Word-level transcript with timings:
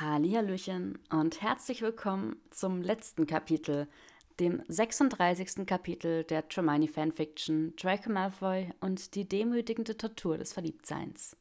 Hallihallöchen 0.00 0.96
und 1.10 1.42
herzlich 1.42 1.82
willkommen 1.82 2.36
zum 2.50 2.82
letzten 2.82 3.26
Kapitel, 3.26 3.88
dem 4.38 4.62
36. 4.68 5.66
Kapitel 5.66 6.22
der 6.22 6.48
Tremaine 6.48 6.86
Fanfiction 6.86 7.74
Draco 7.74 8.08
Malfoy 8.08 8.70
und 8.78 9.16
die 9.16 9.28
demütigende 9.28 9.96
Tortur 9.96 10.38
des 10.38 10.52
Verliebtseins. 10.52 11.36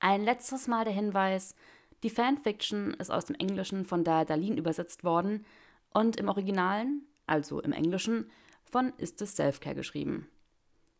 Ein 0.00 0.24
letztes 0.24 0.66
Mal 0.66 0.84
der 0.84 0.94
Hinweis, 0.94 1.54
die 2.02 2.10
Fanfiction 2.10 2.94
ist 2.94 3.10
aus 3.10 3.26
dem 3.26 3.36
Englischen 3.36 3.84
von 3.84 4.02
Daya 4.02 4.24
Dalin 4.24 4.58
übersetzt 4.58 5.04
worden 5.04 5.46
und 5.92 6.16
im 6.16 6.28
Originalen, 6.28 7.06
also 7.28 7.60
im 7.60 7.72
Englischen, 7.72 8.28
von 8.64 8.92
Ist 8.96 9.22
es 9.22 9.36
Selfcare 9.36 9.76
geschrieben. 9.76 10.28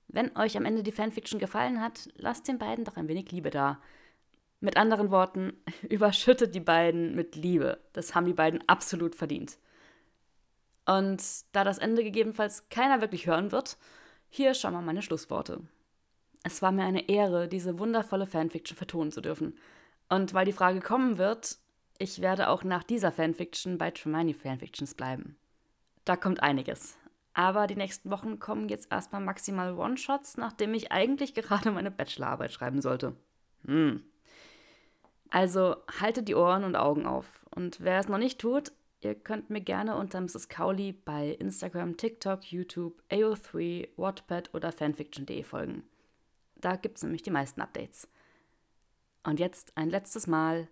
Wenn 0.06 0.36
euch 0.36 0.56
am 0.56 0.66
Ende 0.66 0.84
die 0.84 0.92
Fanfiction 0.92 1.40
gefallen 1.40 1.80
hat, 1.80 2.10
lasst 2.14 2.46
den 2.46 2.58
beiden 2.58 2.84
doch 2.84 2.96
ein 2.96 3.08
wenig 3.08 3.32
Liebe 3.32 3.50
da– 3.50 3.82
mit 4.60 4.76
anderen 4.76 5.10
Worten, 5.10 5.54
überschüttet 5.88 6.54
die 6.54 6.60
beiden 6.60 7.14
mit 7.14 7.34
Liebe. 7.36 7.80
Das 7.92 8.14
haben 8.14 8.26
die 8.26 8.34
beiden 8.34 8.66
absolut 8.68 9.14
verdient. 9.14 9.58
Und 10.86 11.22
da 11.52 11.64
das 11.64 11.78
Ende 11.78 12.02
gegebenenfalls 12.02 12.68
keiner 12.68 13.00
wirklich 13.00 13.26
hören 13.26 13.52
wird, 13.52 13.76
hier 14.28 14.54
schon 14.54 14.72
mal 14.72 14.82
meine 14.82 15.02
Schlussworte. 15.02 15.60
Es 16.42 16.62
war 16.62 16.72
mir 16.72 16.84
eine 16.84 17.08
Ehre, 17.08 17.48
diese 17.48 17.78
wundervolle 17.78 18.26
Fanfiction 18.26 18.76
vertonen 18.76 19.12
zu 19.12 19.20
dürfen. 19.20 19.58
Und 20.08 20.32
weil 20.32 20.46
die 20.46 20.52
Frage 20.52 20.80
kommen 20.80 21.18
wird, 21.18 21.58
ich 21.98 22.20
werde 22.20 22.48
auch 22.48 22.64
nach 22.64 22.82
dieser 22.82 23.12
Fanfiction 23.12 23.76
bei 23.76 23.90
Tremini 23.90 24.32
Fanfictions 24.32 24.94
bleiben. 24.94 25.36
Da 26.04 26.16
kommt 26.16 26.42
einiges. 26.42 26.96
Aber 27.34 27.66
die 27.66 27.76
nächsten 27.76 28.10
Wochen 28.10 28.38
kommen 28.38 28.68
jetzt 28.68 28.90
erstmal 28.90 29.20
maximal 29.20 29.78
One-Shots, 29.78 30.36
nachdem 30.36 30.74
ich 30.74 30.90
eigentlich 30.90 31.34
gerade 31.34 31.70
meine 31.70 31.90
Bachelorarbeit 31.90 32.52
schreiben 32.52 32.80
sollte. 32.80 33.14
Hm, 33.66 34.02
also 35.30 35.76
haltet 36.00 36.28
die 36.28 36.34
Ohren 36.34 36.64
und 36.64 36.76
Augen 36.76 37.06
auf. 37.06 37.26
Und 37.54 37.80
wer 37.80 37.98
es 37.98 38.08
noch 38.08 38.18
nicht 38.18 38.40
tut, 38.40 38.72
ihr 39.00 39.14
könnt 39.14 39.50
mir 39.50 39.60
gerne 39.60 39.96
unter 39.96 40.20
Mrs. 40.20 40.48
Cowley 40.48 40.92
bei 40.92 41.28
Instagram, 41.28 41.96
TikTok, 41.96 42.44
YouTube, 42.44 43.02
AO3, 43.10 43.88
Wattpad 43.96 44.54
oder 44.54 44.72
fanfiction.de 44.72 45.42
folgen. 45.42 45.84
Da 46.56 46.76
gibt 46.76 46.98
es 46.98 47.02
nämlich 47.02 47.22
die 47.22 47.30
meisten 47.30 47.60
Updates. 47.60 48.08
Und 49.22 49.40
jetzt 49.40 49.76
ein 49.76 49.88
letztes 49.88 50.26
Mal 50.26 50.68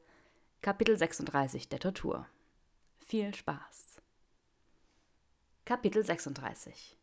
Kapitel 0.61 0.99
36 0.99 1.69
der 1.69 1.79
Tortur. 1.79 2.27
Viel 2.99 3.35
Spaß. 3.35 4.03
Kapitel 5.65 6.05
36 6.05 6.97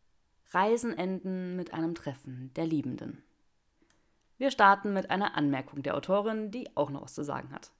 Reisen 0.50 0.96
enden 0.96 1.56
mit 1.56 1.72
einem 1.72 1.94
Treffen 1.94 2.52
der 2.54 2.66
Liebenden. 2.66 3.22
Wir 4.38 4.50
starten 4.50 4.92
mit 4.92 5.10
einer 5.10 5.36
Anmerkung 5.36 5.82
der 5.82 5.96
Autorin, 5.96 6.50
die 6.50 6.68
auch 6.76 6.90
noch 6.90 7.02
was 7.02 7.14
zu 7.14 7.24
sagen 7.24 7.50
hat. 7.52 7.70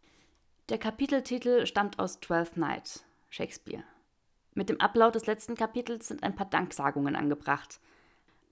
Der 0.69 0.79
Kapiteltitel 0.79 1.67
stammt 1.67 1.99
aus 1.99 2.21
Twelfth 2.21 2.57
Night, 2.57 3.05
Shakespeare. 3.29 3.85
Mit 4.55 4.71
dem 4.71 4.81
Ablauf 4.81 5.13
des 5.13 5.27
letzten 5.27 5.55
Kapitels 5.55 6.09
sind 6.09 6.23
ein 6.23 6.35
paar 6.35 6.49
Danksagungen 6.49 7.15
angebracht. 7.15 7.79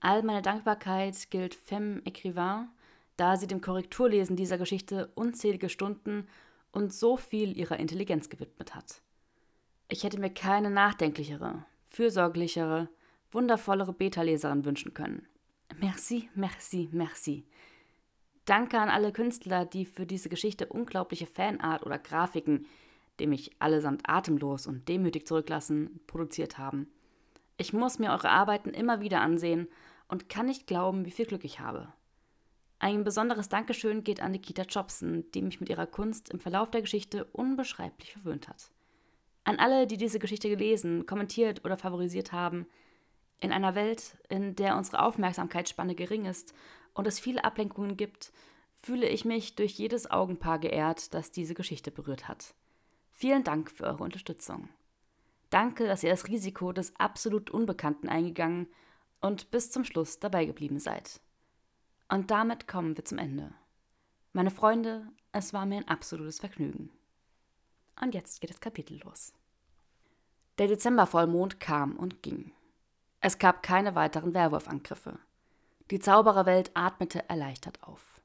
All 0.01 0.21
meine 0.21 0.43
Dankbarkeit 0.43 1.31
gilt 1.31 1.55
Femme 1.55 2.01
Écrivain, 2.05 2.67
da 3.17 3.37
sie 3.37 3.47
dem 3.47 3.59
Korrekturlesen 3.59 4.35
dieser 4.35 4.57
Geschichte 4.57 5.11
unzählige 5.15 5.69
Stunden 5.69 6.27
und 6.71 6.93
so 6.93 7.17
viel 7.17 7.57
ihrer 7.57 7.79
Intelligenz 7.79 8.29
gewidmet 8.29 8.75
hat. 8.75 9.01
Ich 9.87 10.03
hätte 10.03 10.19
mir 10.19 10.29
keine 10.29 10.69
nachdenklichere, 10.69 11.65
fürsorglichere, 11.89 12.87
wundervollere 13.31 13.93
Beta-Leserin 13.93 14.63
wünschen 14.63 14.93
können. 14.93 15.27
Merci, 15.79 16.29
merci, 16.35 16.89
merci. 16.91 17.45
Danke 18.45 18.79
an 18.79 18.89
alle 18.89 19.11
Künstler, 19.11 19.65
die 19.65 19.85
für 19.85 20.05
diese 20.05 20.29
Geschichte 20.29 20.67
unglaubliche 20.67 21.25
Fanart 21.25 21.83
oder 21.83 21.97
Grafiken, 21.97 22.67
die 23.19 23.25
mich 23.25 23.51
allesamt 23.59 24.07
atemlos 24.07 24.67
und 24.67 24.87
demütig 24.87 25.25
zurücklassen, 25.25 25.99
produziert 26.05 26.59
haben. 26.59 26.87
Ich 27.57 27.73
muss 27.73 27.97
mir 27.97 28.11
eure 28.11 28.29
Arbeiten 28.29 28.69
immer 28.69 29.01
wieder 29.01 29.21
ansehen 29.21 29.67
und 30.07 30.29
kann 30.29 30.45
nicht 30.45 30.67
glauben, 30.67 31.05
wie 31.05 31.11
viel 31.11 31.25
Glück 31.25 31.43
ich 31.43 31.59
habe. 31.59 31.91
Ein 32.77 33.03
besonderes 33.03 33.49
Dankeschön 33.49 34.03
geht 34.03 34.21
an 34.21 34.33
Nikita 34.33 34.63
Jobson, 34.63 35.25
die 35.33 35.41
mich 35.41 35.59
mit 35.59 35.69
ihrer 35.69 35.87
Kunst 35.87 36.29
im 36.29 36.39
Verlauf 36.39 36.69
der 36.69 36.81
Geschichte 36.81 37.25
unbeschreiblich 37.25 38.13
verwöhnt 38.13 38.47
hat. 38.47 38.69
An 39.43 39.57
alle, 39.57 39.87
die 39.87 39.97
diese 39.97 40.19
Geschichte 40.19 40.49
gelesen, 40.49 41.05
kommentiert 41.05 41.65
oder 41.65 41.77
favorisiert 41.77 42.31
haben, 42.31 42.67
in 43.39 43.51
einer 43.51 43.75
Welt, 43.75 44.17
in 44.29 44.55
der 44.55 44.77
unsere 44.77 45.01
Aufmerksamkeitsspanne 45.01 45.95
gering 45.95 46.25
ist 46.25 46.53
und 46.95 47.05
es 47.05 47.19
viele 47.19 47.43
Ablenkungen 47.43 47.95
gibt, 47.97 48.33
fühle 48.73 49.07
ich 49.07 49.25
mich 49.25 49.55
durch 49.55 49.73
jedes 49.73 50.09
Augenpaar 50.09 50.57
geehrt, 50.57 51.13
das 51.13 51.31
diese 51.31 51.53
Geschichte 51.53 51.91
berührt 51.91 52.27
hat. 52.27 52.55
Vielen 53.11 53.43
Dank 53.43 53.69
für 53.69 53.83
eure 53.83 54.03
Unterstützung. 54.03 54.69
Danke, 55.51 55.85
dass 55.85 56.03
ihr 56.03 56.09
das 56.09 56.27
Risiko 56.27 56.71
des 56.71 56.95
absolut 56.95 57.51
Unbekannten 57.51 58.09
eingegangen 58.09 58.67
und 59.21 59.51
bis 59.51 59.71
zum 59.71 59.83
Schluss 59.83 60.19
dabei 60.19 60.45
geblieben 60.45 60.79
seid. 60.79 61.21
Und 62.09 62.31
damit 62.31 62.67
kommen 62.67 62.97
wir 62.97 63.05
zum 63.05 63.17
Ende. 63.17 63.53
Meine 64.33 64.51
Freunde, 64.51 65.07
es 65.31 65.53
war 65.53 65.65
mir 65.65 65.77
ein 65.77 65.87
absolutes 65.87 66.39
Vergnügen. 66.39 66.91
Und 68.01 68.13
jetzt 68.13 68.41
geht 68.41 68.49
das 68.49 68.59
Kapitel 68.59 68.99
los. 69.03 69.33
Der 70.57 70.67
Dezembervollmond 70.67 71.59
kam 71.59 71.95
und 71.95 72.21
ging. 72.21 72.51
Es 73.21 73.39
gab 73.39 73.63
keine 73.63 73.95
weiteren 73.95 74.33
Werwolfangriffe. 74.33 75.17
Die 75.91 75.99
Zaubererwelt 75.99 76.71
atmete 76.73 77.29
erleichtert 77.29 77.83
auf. 77.83 78.21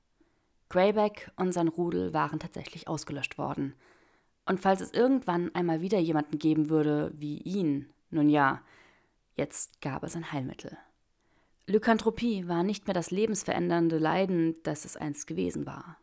Greyback 0.70 1.30
und 1.36 1.52
sein 1.52 1.68
Rudel 1.68 2.14
waren 2.14 2.38
tatsächlich 2.38 2.88
ausgelöscht 2.88 3.36
worden. 3.36 3.74
Und 4.46 4.60
falls 4.60 4.80
es 4.80 4.92
irgendwann 4.92 5.54
einmal 5.54 5.80
wieder 5.82 5.98
jemanden 5.98 6.38
geben 6.38 6.70
würde 6.70 7.12
wie 7.14 7.38
ihn, 7.38 7.92
nun 8.10 8.30
ja, 8.30 8.62
jetzt 9.34 9.80
gab 9.82 10.04
es 10.04 10.16
ein 10.16 10.32
Heilmittel. 10.32 10.78
Lykanthropie 11.66 12.48
war 12.48 12.62
nicht 12.62 12.86
mehr 12.86 12.94
das 12.94 13.10
lebensverändernde 13.10 13.98
Leiden, 13.98 14.56
das 14.62 14.84
es 14.84 14.96
einst 14.96 15.26
gewesen 15.26 15.66
war. 15.66 15.98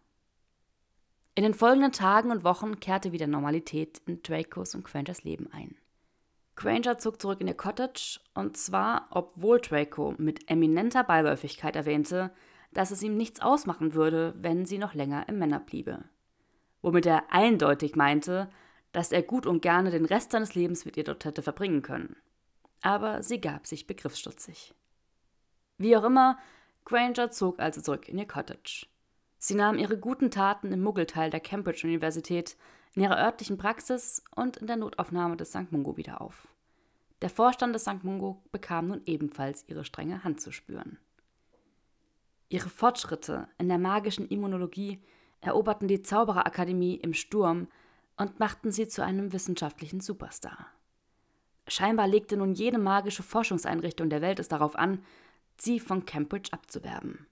In 1.34 1.44
den 1.44 1.54
folgenden 1.54 1.92
Tagen 1.92 2.32
und 2.32 2.44
Wochen 2.44 2.80
kehrte 2.80 3.12
wieder 3.12 3.28
Normalität 3.28 4.02
in 4.06 4.22
Dracos 4.22 4.76
und 4.76 4.84
Quangers 4.84 5.24
Leben 5.24 5.52
ein. 5.52 5.76
Granger 6.58 6.98
zog 6.98 7.22
zurück 7.22 7.40
in 7.40 7.48
ihr 7.48 7.54
Cottage, 7.54 8.20
und 8.34 8.58
zwar, 8.58 9.08
obwohl 9.12 9.62
Draco 9.62 10.16
mit 10.18 10.50
eminenter 10.50 11.04
Beiläufigkeit 11.04 11.76
erwähnte, 11.76 12.32
dass 12.74 12.90
es 12.92 13.04
ihm 13.04 13.16
nichts 13.16 13.42
ausmachen 13.42 13.94
würde, 13.94 14.34
wenn 14.40 14.66
sie 14.66 14.80
noch 14.80 14.96
länger 14.96 15.30
im 15.30 15.38
Männer 15.38 15.60
bliebe. 15.60 16.04
Womit 16.82 17.06
er 17.06 17.32
eindeutig 17.32 17.96
meinte, 17.96 18.50
dass 18.92 19.12
er 19.12 19.22
gut 19.22 19.46
und 19.46 19.62
gerne 19.62 19.92
den 19.92 20.06
Rest 20.06 20.32
seines 20.32 20.56
Lebens 20.56 20.84
mit 20.84 20.98
ihr 20.98 21.04
dort 21.04 21.26
hätte 21.26 21.44
verbringen 21.44 21.84
können. 21.84 22.16
Aber 22.82 23.22
sie 23.22 23.40
gab 23.40 23.68
sich 23.68 23.86
begriffsstutzig. 23.86 24.74
Wie 25.78 25.96
auch 25.96 26.04
immer, 26.04 26.40
Granger 26.86 27.30
zog 27.30 27.60
also 27.60 27.82
zurück 27.82 28.10
in 28.10 28.18
ihr 28.18 28.28
Cottage. 28.28 28.88
Sie 29.38 29.54
nahm 29.54 29.78
ihre 29.78 30.00
guten 30.00 30.32
Taten 30.32 30.74
im 30.74 30.82
Muggelteil 30.82 31.30
der 31.30 31.40
Cambridge-Universität 31.40 32.58
in 32.98 33.04
ihrer 33.04 33.20
örtlichen 33.20 33.60
Praxis 33.60 34.24
und 34.36 34.58
in 34.58 34.66
der 34.66 34.76
Notaufnahme 34.76 35.38
des 35.38 35.50
St. 35.52 35.72
Mungo 35.72 35.98
wieder 35.98 36.20
auf. 36.20 36.48
Der 37.22 37.30
Vorstand 37.30 37.76
des 37.76 37.84
St. 37.84 38.04
Mungo 38.04 38.42
bekam 38.52 38.88
nun 38.88 39.04
ebenfalls 39.06 39.66
ihre 39.68 39.86
strenge 39.86 40.24
Hand 40.24 40.42
zu 40.42 40.52
spüren. 40.52 40.98
Ihre 42.50 42.70
Fortschritte 42.70 43.50
in 43.60 43.70
der 43.70 43.78
magischen 43.78 44.28
Immunologie 44.28 45.00
eroberten 45.42 45.88
die 45.88 46.02
Zaubererakademie 46.02 46.96
im 46.96 47.14
Sturm 47.14 47.68
und 48.18 48.40
machten 48.40 48.72
sie 48.72 48.88
zu 48.88 49.04
einem 49.04 49.32
wissenschaftlichen 49.32 50.00
Superstar. 50.00 50.66
Scheinbar 51.68 52.08
legte 52.08 52.36
nun 52.36 52.54
jede 52.54 52.80
magische 52.80 53.22
Forschungseinrichtung 53.22 54.10
der 54.10 54.22
Welt 54.22 54.40
es 54.40 54.48
darauf 54.48 54.76
an, 54.76 55.04
sie 55.56 55.80
von 55.80 56.06
Cambridge 56.06 56.52
abzuwerben. 56.52 57.28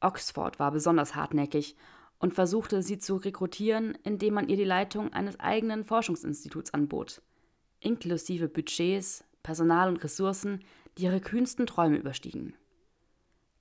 Oxford 0.00 0.60
war 0.60 0.70
besonders 0.70 1.16
hartnäckig 1.16 1.74
und 2.18 2.34
versuchte 2.34 2.82
sie 2.82 2.98
zu 2.98 3.16
rekrutieren, 3.16 3.96
indem 4.02 4.34
man 4.34 4.48
ihr 4.48 4.56
die 4.56 4.64
Leitung 4.64 5.12
eines 5.12 5.38
eigenen 5.38 5.84
Forschungsinstituts 5.84 6.74
anbot, 6.74 7.22
inklusive 7.80 8.48
Budgets, 8.48 9.24
Personal 9.42 9.88
und 9.88 10.02
Ressourcen, 10.02 10.64
die 10.96 11.04
ihre 11.04 11.20
kühnsten 11.20 11.66
Träume 11.66 11.96
überstiegen. 11.96 12.54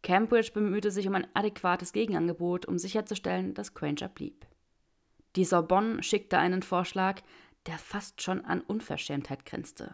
Cambridge 0.01 0.51
bemühte 0.53 0.91
sich 0.91 1.07
um 1.07 1.15
ein 1.15 1.27
adäquates 1.33 1.93
Gegenangebot, 1.93 2.65
um 2.65 2.77
sicherzustellen, 2.77 3.53
dass 3.53 3.73
Granger 3.73 4.09
blieb. 4.09 4.45
Die 5.35 5.45
Sorbonne 5.45 6.01
schickte 6.01 6.39
einen 6.39 6.63
Vorschlag, 6.63 7.21
der 7.67 7.77
fast 7.77 8.21
schon 8.21 8.43
an 8.45 8.61
Unverschämtheit 8.61 9.45
grenzte. 9.45 9.93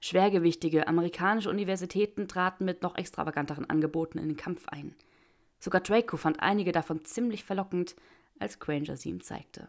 Schwergewichtige 0.00 0.86
amerikanische 0.86 1.50
Universitäten 1.50 2.28
traten 2.28 2.64
mit 2.64 2.82
noch 2.82 2.96
extravaganteren 2.96 3.68
Angeboten 3.68 4.18
in 4.18 4.28
den 4.28 4.36
Kampf 4.36 4.68
ein– 4.68 4.94
Sogar 5.64 5.80
Draco 5.80 6.18
fand 6.18 6.40
einige 6.40 6.72
davon 6.72 7.06
ziemlich 7.06 7.42
verlockend, 7.42 7.96
als 8.38 8.58
Granger 8.58 8.98
sie 8.98 9.08
ihm 9.08 9.22
zeigte. 9.22 9.66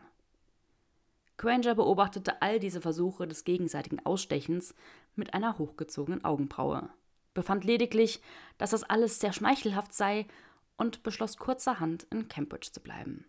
Granger 1.38 1.74
beobachtete 1.74 2.42
all 2.42 2.60
diese 2.60 2.82
Versuche 2.82 3.30
des 3.30 3.46
gegenseitigen 3.46 4.06
Ausstechens 4.06 4.76
mit 5.16 5.34
einer 5.34 5.58
hochgezogenen 5.58 6.26
Augenbraue, 6.26 6.90
befand 7.34 7.64
lediglich, 7.64 8.22
dass 8.58 8.72
das 8.72 8.84
alles 8.84 9.22
sehr 9.22 9.32
schmeichelhaft 9.32 9.94
sei 9.94 10.26
und 10.76 11.02
beschloss 11.02 11.38
kurzerhand 11.38 12.06
in 12.12 12.28
Cambridge 12.28 12.72
zu 12.74 12.82
bleiben. 12.82 13.24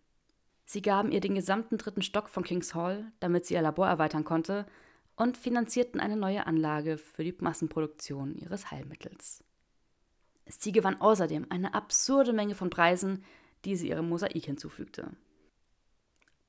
Sie 0.65 0.83
gaben 0.83 1.13
ihr 1.13 1.21
den 1.21 1.37
gesamten 1.37 1.79
dritten 1.79 2.03
Stock 2.03 2.29
von 2.29 2.43
Kings 2.43 2.75
Hall, 2.75 3.13
damit 3.21 3.47
sie 3.47 3.55
ihr 3.55 3.63
Labor 3.63 3.87
erweitern 3.87 4.25
konnte, 4.25 4.67
und 5.15 5.37
finanzierten 5.37 6.01
eine 6.01 6.17
neue 6.17 6.49
Anlage 6.49 6.99
für 6.99 7.23
die 7.23 7.37
Massenproduktion 7.39 8.35
ihres 8.35 8.73
Heilmittels. 8.73 9.46
Sie 10.47 10.73
gewann 10.73 11.01
außerdem 11.01 11.47
eine 11.51 11.75
absurde 11.75 12.33
Menge 12.33 12.55
von 12.55 12.71
Preisen, 12.71 13.25
die 13.65 13.77
sie 13.77 13.89
ihrem 13.89 14.09
Mosaik 14.09 14.45
hinzufügte. 14.45 15.11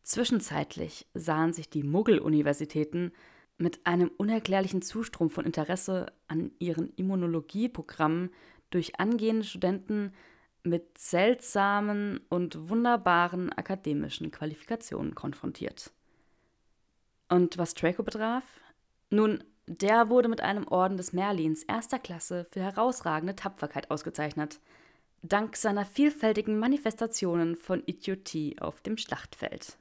Zwischenzeitlich 0.03 1.07
sahen 1.13 1.51
sich 1.51 1.69
die 1.69 1.83
Muggel-Universitäten 1.83 3.11
mit 3.57 3.85
einem 3.85 4.09
unerklärlichen 4.17 4.81
Zustrom 4.81 5.29
von 5.29 5.45
Interesse 5.45 6.13
an 6.27 6.51
ihren 6.59 6.93
Immunologieprogrammen 6.95 8.29
durch 8.69 8.99
angehende 8.99 9.43
Studenten 9.43 10.13
mit 10.63 10.97
seltsamen 10.97 12.19
und 12.29 12.69
wunderbaren 12.69 13.51
akademischen 13.51 14.31
Qualifikationen 14.31 15.15
konfrontiert. 15.15 15.91
Und 17.29 17.57
was 17.57 17.73
Draco 17.73 18.03
betraf? 18.03 18.43
Nun, 19.09 19.43
der 19.67 20.09
wurde 20.09 20.29
mit 20.29 20.41
einem 20.41 20.67
Orden 20.67 20.97
des 20.97 21.13
Merlins 21.13 21.63
erster 21.63 21.99
Klasse 21.99 22.45
für 22.51 22.61
herausragende 22.61 23.35
Tapferkeit 23.35 23.91
ausgezeichnet, 23.91 24.59
dank 25.21 25.57
seiner 25.57 25.85
vielfältigen 25.85 26.57
Manifestationen 26.57 27.57
von 27.57 27.83
Idiotie 27.85 28.57
auf 28.59 28.81
dem 28.81 28.97
Schlachtfeld. 28.97 29.77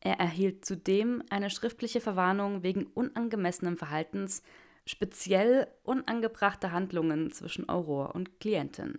Er 0.00 0.18
erhielt 0.18 0.64
zudem 0.64 1.22
eine 1.30 1.50
schriftliche 1.50 2.00
Verwarnung 2.00 2.62
wegen 2.62 2.86
unangemessenem 2.86 3.76
Verhaltens, 3.76 4.42
speziell 4.84 5.68
unangebrachter 5.84 6.72
Handlungen 6.72 7.30
zwischen 7.32 7.68
Aurore 7.68 8.12
und 8.12 8.40
Klientin. 8.40 8.98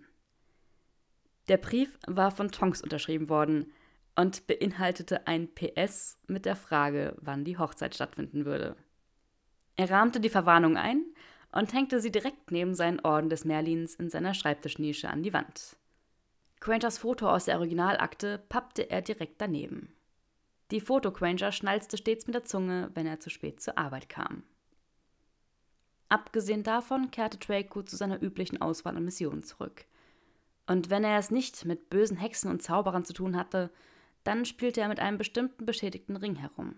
Der 1.47 1.57
Brief 1.57 1.97
war 2.07 2.31
von 2.31 2.51
Tonks 2.51 2.81
unterschrieben 2.81 3.29
worden 3.29 3.71
und 4.15 4.47
beinhaltete 4.47 5.27
ein 5.27 5.53
PS 5.53 6.17
mit 6.27 6.45
der 6.45 6.55
Frage, 6.55 7.15
wann 7.21 7.45
die 7.45 7.57
Hochzeit 7.57 7.95
stattfinden 7.95 8.45
würde. 8.45 8.75
Er 9.77 9.89
rahmte 9.89 10.19
die 10.19 10.29
Verwarnung 10.29 10.75
ein 10.75 11.05
und 11.53 11.73
hängte 11.73 12.01
sie 12.01 12.11
direkt 12.11 12.51
neben 12.51 12.75
seinen 12.75 12.99
Orden 12.99 13.29
des 13.29 13.45
Merlins 13.45 13.95
in 13.95 14.09
seiner 14.09 14.33
Schreibtischnische 14.33 15.09
an 15.09 15.23
die 15.23 15.33
Wand. 15.33 15.77
Quangers 16.59 16.97
Foto 16.97 17.29
aus 17.29 17.45
der 17.45 17.57
Originalakte 17.57 18.39
pappte 18.49 18.89
er 18.89 19.01
direkt 19.01 19.39
daneben. 19.39 19.93
Die 20.71 20.81
Foto-Quanger 20.81 21.51
schnalzte 21.51 21.95
stets 21.95 22.27
mit 22.27 22.35
der 22.35 22.43
Zunge, 22.43 22.91
wenn 22.93 23.07
er 23.07 23.21
zu 23.21 23.29
spät 23.29 23.61
zur 23.61 23.77
Arbeit 23.77 24.09
kam. 24.09 24.43
Abgesehen 26.09 26.63
davon 26.63 27.09
kehrte 27.11 27.37
Draco 27.37 27.83
zu 27.83 27.95
seiner 27.95 28.21
üblichen 28.21 28.61
Auswahl 28.61 28.97
an 28.97 29.05
Missionen 29.05 29.43
zurück– 29.43 29.85
und 30.67 30.89
wenn 30.89 31.05
er 31.05 31.17
es 31.17 31.31
nicht 31.31 31.65
mit 31.65 31.89
bösen 31.89 32.17
Hexen 32.17 32.51
und 32.51 32.61
Zauberern 32.61 33.05
zu 33.05 33.13
tun 33.13 33.37
hatte, 33.37 33.71
dann 34.25 34.45
spielte 34.45 34.81
er 34.81 34.89
mit 34.89 34.99
einem 34.99 35.17
bestimmten 35.17 35.65
beschädigten 35.65 36.17
Ring 36.17 36.35
herum. 36.35 36.75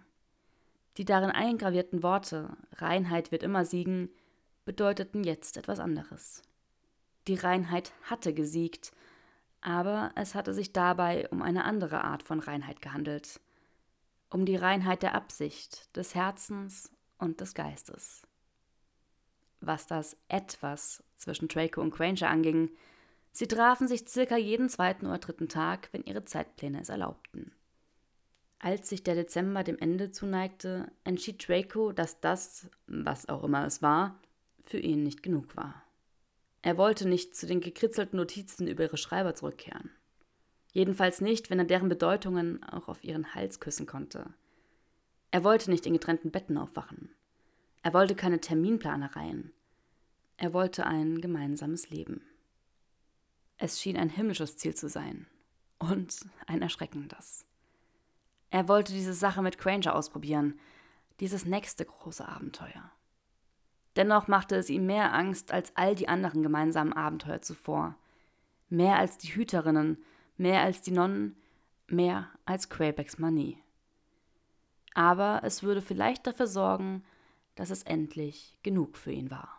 Die 0.99 1.05
darin 1.05 1.31
eingravierten 1.31 2.03
Worte 2.03 2.57
Reinheit 2.73 3.31
wird 3.31 3.41
immer 3.41 3.63
siegen 3.63 4.09
bedeuteten 4.65 5.23
jetzt 5.23 5.55
etwas 5.55 5.79
anderes. 5.79 6.41
Die 7.29 7.35
Reinheit 7.35 7.93
hatte 8.03 8.33
gesiegt, 8.33 8.91
aber 9.61 10.11
es 10.15 10.35
hatte 10.35 10.53
sich 10.53 10.73
dabei 10.73 11.29
um 11.29 11.41
eine 11.41 11.63
andere 11.63 12.03
Art 12.03 12.21
von 12.21 12.41
Reinheit 12.41 12.81
gehandelt. 12.81 13.39
Um 14.29 14.45
die 14.45 14.57
Reinheit 14.57 15.01
der 15.01 15.15
Absicht, 15.15 15.95
des 15.95 16.15
Herzens 16.15 16.91
und 17.17 17.39
des 17.39 17.53
Geistes. 17.53 18.23
Was 19.61 19.87
das 19.87 20.17
etwas 20.27 21.01
zwischen 21.15 21.47
Draco 21.47 21.79
und 21.79 21.91
Granger 21.91 22.29
anging, 22.29 22.71
Sie 23.31 23.47
trafen 23.47 23.87
sich 23.87 24.05
circa 24.05 24.35
jeden 24.35 24.67
zweiten 24.67 25.05
oder 25.05 25.19
dritten 25.19 25.47
Tag, 25.47 25.87
wenn 25.93 26.03
ihre 26.03 26.25
Zeitpläne 26.25 26.81
es 26.81 26.89
erlaubten. 26.89 27.53
Als 28.59 28.89
sich 28.89 29.03
der 29.03 29.15
Dezember 29.15 29.63
dem 29.63 29.79
Ende 29.79 30.11
zuneigte, 30.11 30.91
entschied 31.05 31.47
Draco, 31.47 31.93
dass 31.93 32.19
das, 32.19 32.69
was 32.87 33.29
auch 33.29 33.43
immer 33.45 33.65
es 33.65 33.81
war, 33.81 34.19
für 34.65 34.79
ihn 34.79 35.03
nicht 35.03 35.23
genug 35.23 35.55
war. 35.55 35.81
Er 36.61 36.77
wollte 36.77 37.07
nicht 37.07 37.35
zu 37.35 37.47
den 37.47 37.61
gekritzelten 37.61 38.17
Notizen 38.17 38.67
über 38.67 38.83
ihre 38.83 38.97
Schreiber 38.97 39.33
zurückkehren. 39.33 39.91
Jedenfalls 40.73 41.21
nicht, 41.21 41.49
wenn 41.49 41.59
er 41.59 41.65
deren 41.65 41.87
Bedeutungen 41.87 42.61
auch 42.63 42.89
auf 42.89 43.03
ihren 43.03 43.33
Hals 43.33 43.61
küssen 43.61 43.85
konnte. 43.85 44.33
Er 45.31 45.45
wollte 45.45 45.71
nicht 45.71 45.85
in 45.85 45.93
getrennten 45.93 46.31
Betten 46.31 46.57
aufwachen. 46.57 47.09
Er 47.81 47.93
wollte 47.93 48.13
keine 48.13 48.41
Terminplanereien. 48.41 49.53
Er 50.35 50.53
wollte 50.53 50.85
ein 50.85 51.21
gemeinsames 51.21 51.89
Leben. 51.89 52.21
Es 53.57 53.81
schien 53.81 53.97
ein 53.97 54.09
himmlisches 54.09 54.57
Ziel 54.57 54.75
zu 54.75 54.89
sein. 54.89 55.27
Und 55.79 56.19
ein 56.45 56.61
erschreckendes. 56.61 57.45
Er 58.51 58.67
wollte 58.67 58.93
diese 58.93 59.13
Sache 59.13 59.41
mit 59.41 59.57
Granger 59.57 59.95
ausprobieren, 59.95 60.59
dieses 61.19 61.45
nächste 61.45 61.85
große 61.85 62.27
Abenteuer. 62.27 62.91
Dennoch 63.95 64.27
machte 64.27 64.55
es 64.55 64.69
ihm 64.69 64.85
mehr 64.85 65.13
Angst 65.13 65.51
als 65.51 65.75
all 65.75 65.95
die 65.95 66.07
anderen 66.07 66.41
gemeinsamen 66.41 66.93
Abenteuer 66.93 67.41
zuvor. 67.41 67.95
Mehr 68.69 68.97
als 68.97 69.17
die 69.17 69.35
Hüterinnen, 69.35 69.97
mehr 70.37 70.61
als 70.61 70.81
die 70.81 70.91
Nonnen, 70.91 71.35
mehr 71.87 72.29
als 72.45 72.69
Quebecks 72.69 73.17
Manie. 73.17 73.61
Aber 74.93 75.41
es 75.43 75.63
würde 75.63 75.81
vielleicht 75.81 76.25
dafür 76.27 76.47
sorgen, 76.47 77.03
dass 77.55 77.71
es 77.71 77.83
endlich 77.83 78.57
genug 78.63 78.97
für 78.97 79.11
ihn 79.11 79.31
war. 79.31 79.49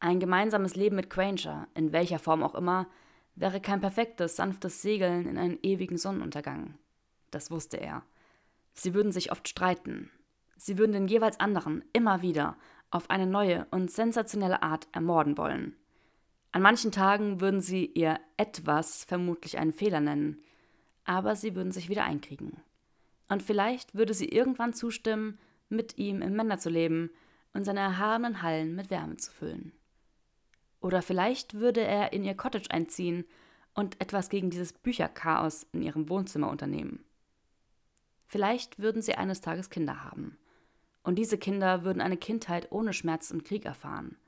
Ein 0.00 0.18
gemeinsames 0.18 0.74
Leben 0.74 0.96
mit 0.96 1.10
Granger, 1.10 1.68
in 1.74 1.92
welcher 1.92 2.18
Form 2.18 2.42
auch 2.42 2.54
immer, 2.54 2.88
wäre 3.36 3.60
kein 3.60 3.80
perfektes, 3.80 4.36
sanftes 4.36 4.82
Segeln 4.82 5.26
in 5.26 5.38
einen 5.38 5.58
ewigen 5.62 5.98
Sonnenuntergang. 5.98 6.74
Das 7.30 7.50
wusste 7.50 7.76
er. 7.76 8.02
Sie 8.72 8.94
würden 8.94 9.12
sich 9.12 9.32
oft 9.32 9.48
streiten. 9.48 10.10
Sie 10.56 10.78
würden 10.78 10.92
den 10.92 11.08
jeweils 11.08 11.40
anderen 11.40 11.84
immer 11.92 12.22
wieder 12.22 12.56
auf 12.90 13.08
eine 13.08 13.26
neue 13.26 13.66
und 13.70 13.90
sensationelle 13.90 14.62
Art 14.62 14.88
ermorden 14.92 15.38
wollen. 15.38 15.76
An 16.52 16.62
manchen 16.62 16.90
Tagen 16.90 17.40
würden 17.40 17.60
sie 17.60 17.86
ihr 17.86 18.18
etwas 18.36 19.04
vermutlich 19.04 19.58
einen 19.58 19.72
Fehler 19.72 20.00
nennen, 20.00 20.42
aber 21.04 21.36
sie 21.36 21.54
würden 21.54 21.72
sich 21.72 21.88
wieder 21.88 22.04
einkriegen. 22.04 22.60
Und 23.28 23.42
vielleicht 23.42 23.94
würde 23.94 24.12
sie 24.12 24.28
irgendwann 24.28 24.74
zustimmen, 24.74 25.38
mit 25.68 25.98
ihm 25.98 26.20
im 26.20 26.34
Männer 26.34 26.58
zu 26.58 26.68
leben 26.68 27.10
und 27.52 27.64
seine 27.64 27.80
erhabenen 27.80 28.42
Hallen 28.42 28.74
mit 28.74 28.90
Wärme 28.90 29.16
zu 29.16 29.30
füllen. 29.30 29.72
Oder 30.80 31.02
vielleicht 31.02 31.54
würde 31.54 31.80
er 31.80 32.12
in 32.12 32.24
ihr 32.24 32.34
Cottage 32.34 32.70
einziehen 32.70 33.24
und 33.74 34.00
etwas 34.00 34.28
gegen 34.30 34.50
dieses 34.50 34.72
Bücherchaos 34.72 35.66
in 35.72 35.82
ihrem 35.82 36.08
Wohnzimmer 36.08 36.50
unternehmen. 36.50 37.04
Vielleicht 38.30 38.78
würden 38.78 39.02
sie 39.02 39.16
eines 39.16 39.40
Tages 39.40 39.70
Kinder 39.70 40.04
haben. 40.04 40.38
Und 41.02 41.16
diese 41.16 41.36
Kinder 41.36 41.82
würden 41.82 42.00
eine 42.00 42.16
Kindheit 42.16 42.70
ohne 42.70 42.92
Schmerz 42.92 43.32
und 43.32 43.44
Krieg 43.44 43.64
erfahren. 43.64 44.18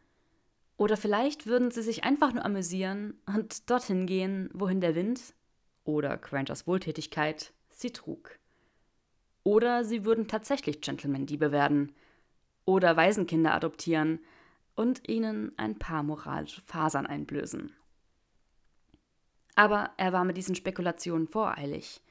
Oder 0.77 0.97
vielleicht 0.97 1.47
würden 1.47 1.71
sie 1.71 1.83
sich 1.83 2.03
einfach 2.03 2.33
nur 2.33 2.45
amüsieren 2.45 3.15
und 3.27 3.71
dorthin 3.71 4.07
gehen, 4.07 4.50
wohin 4.55 4.81
der 4.81 4.97
Wind 4.97 5.35
oder 5.85 6.17
Grangers 6.17 6.67
Wohltätigkeit 6.67 7.53
sie 7.71 7.93
trug. 7.93 8.41
Oder 9.45 9.85
sie 9.85 10.05
würden 10.05 10.27
tatsächlich 10.27 10.81
Gentleman-Diebe 10.81 11.53
werden 11.53 11.95
oder 12.65 12.97
Waisenkinder 12.97 13.55
adoptieren 13.55 14.19
und 14.75 15.09
ihnen 15.09 15.57
ein 15.59 15.79
paar 15.79 16.03
moralische 16.03 16.62
Fasern 16.62 17.07
einblößen. 17.07 17.73
Aber 19.55 19.93
er 19.97 20.12
war 20.12 20.25
mit 20.25 20.37
diesen 20.37 20.57
Spekulationen 20.57 21.29
voreilig. 21.29 22.03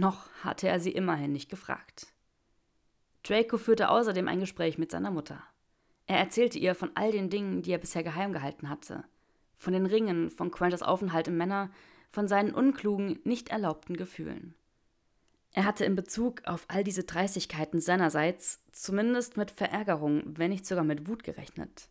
Noch 0.00 0.30
hatte 0.42 0.66
er 0.66 0.80
sie 0.80 0.92
immerhin 0.92 1.30
nicht 1.30 1.50
gefragt. 1.50 2.06
Draco 3.22 3.58
führte 3.58 3.90
außerdem 3.90 4.28
ein 4.28 4.40
Gespräch 4.40 4.78
mit 4.78 4.90
seiner 4.90 5.10
Mutter. 5.10 5.42
Er 6.06 6.16
erzählte 6.16 6.58
ihr 6.58 6.74
von 6.74 6.90
all 6.94 7.12
den 7.12 7.28
Dingen, 7.28 7.60
die 7.60 7.72
er 7.72 7.78
bisher 7.78 8.02
geheim 8.02 8.32
gehalten 8.32 8.70
hatte. 8.70 9.04
Von 9.58 9.74
den 9.74 9.84
Ringen, 9.84 10.30
von 10.30 10.50
Quenters 10.50 10.80
Aufenthalt 10.80 11.28
im 11.28 11.36
Männer, 11.36 11.70
von 12.10 12.28
seinen 12.28 12.54
unklugen, 12.54 13.20
nicht 13.24 13.50
erlaubten 13.50 13.94
Gefühlen. 13.94 14.54
Er 15.52 15.66
hatte 15.66 15.84
in 15.84 15.96
Bezug 15.96 16.46
auf 16.46 16.64
all 16.68 16.82
diese 16.82 17.04
Dreistigkeiten 17.04 17.78
seinerseits 17.78 18.64
zumindest 18.72 19.36
mit 19.36 19.50
Verärgerung, 19.50 20.22
wenn 20.38 20.48
nicht 20.48 20.64
sogar 20.64 20.84
mit 20.84 21.08
Wut 21.08 21.24
gerechnet. 21.24 21.90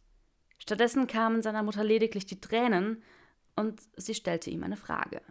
Stattdessen 0.57 1.05
kamen 1.05 1.43
seiner 1.43 1.61
Mutter 1.61 1.83
lediglich 1.83 2.25
die 2.25 2.41
Tränen 2.41 3.03
und 3.55 3.79
sie 3.97 4.15
stellte 4.15 4.49
ihm 4.49 4.63
eine 4.63 4.77
Frage. 4.77 5.21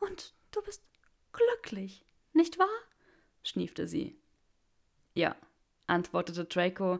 Und 0.00 0.34
du 0.50 0.60
bist 0.60 0.82
glücklich, 1.36 2.04
nicht 2.32 2.58
wahr? 2.58 2.68
schniefte 3.42 3.86
sie. 3.86 4.18
Ja, 5.14 5.36
antwortete 5.86 6.44
Draco 6.44 6.98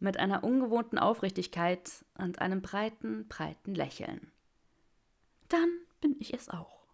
mit 0.00 0.16
einer 0.16 0.44
ungewohnten 0.44 0.98
Aufrichtigkeit 0.98 2.04
und 2.16 2.40
einem 2.40 2.62
breiten, 2.62 3.26
breiten 3.28 3.74
Lächeln. 3.74 4.30
Dann 5.48 5.68
bin 6.00 6.16
ich 6.20 6.32
es 6.34 6.48
auch. 6.48 6.86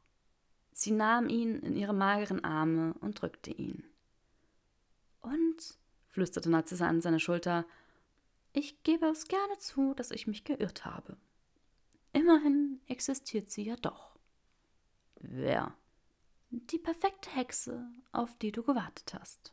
Sie 0.72 0.90
nahm 0.90 1.28
ihn 1.28 1.60
in 1.60 1.76
ihre 1.76 1.92
mageren 1.92 2.42
Arme 2.42 2.94
und 3.00 3.20
drückte 3.20 3.50
ihn. 3.50 3.84
Und, 5.20 5.78
flüsterte 6.10 6.50
Narzissa 6.50 6.88
an 6.88 7.00
seine 7.00 7.20
Schulter, 7.20 7.64
ich 8.52 8.82
gebe 8.82 9.06
es 9.06 9.26
gerne 9.28 9.58
zu, 9.58 9.94
dass 9.94 10.10
ich 10.10 10.26
mich 10.26 10.44
geirrt 10.44 10.84
habe. 10.84 11.16
Immerhin 12.12 12.80
existiert 12.86 13.50
sie 13.50 13.64
ja 13.64 13.76
doch. 13.76 14.16
Wer? 15.20 15.74
Die 16.56 16.78
perfekte 16.78 17.30
Hexe, 17.30 17.84
auf 18.12 18.38
die 18.38 18.52
du 18.52 18.62
gewartet 18.62 19.12
hast. 19.18 19.52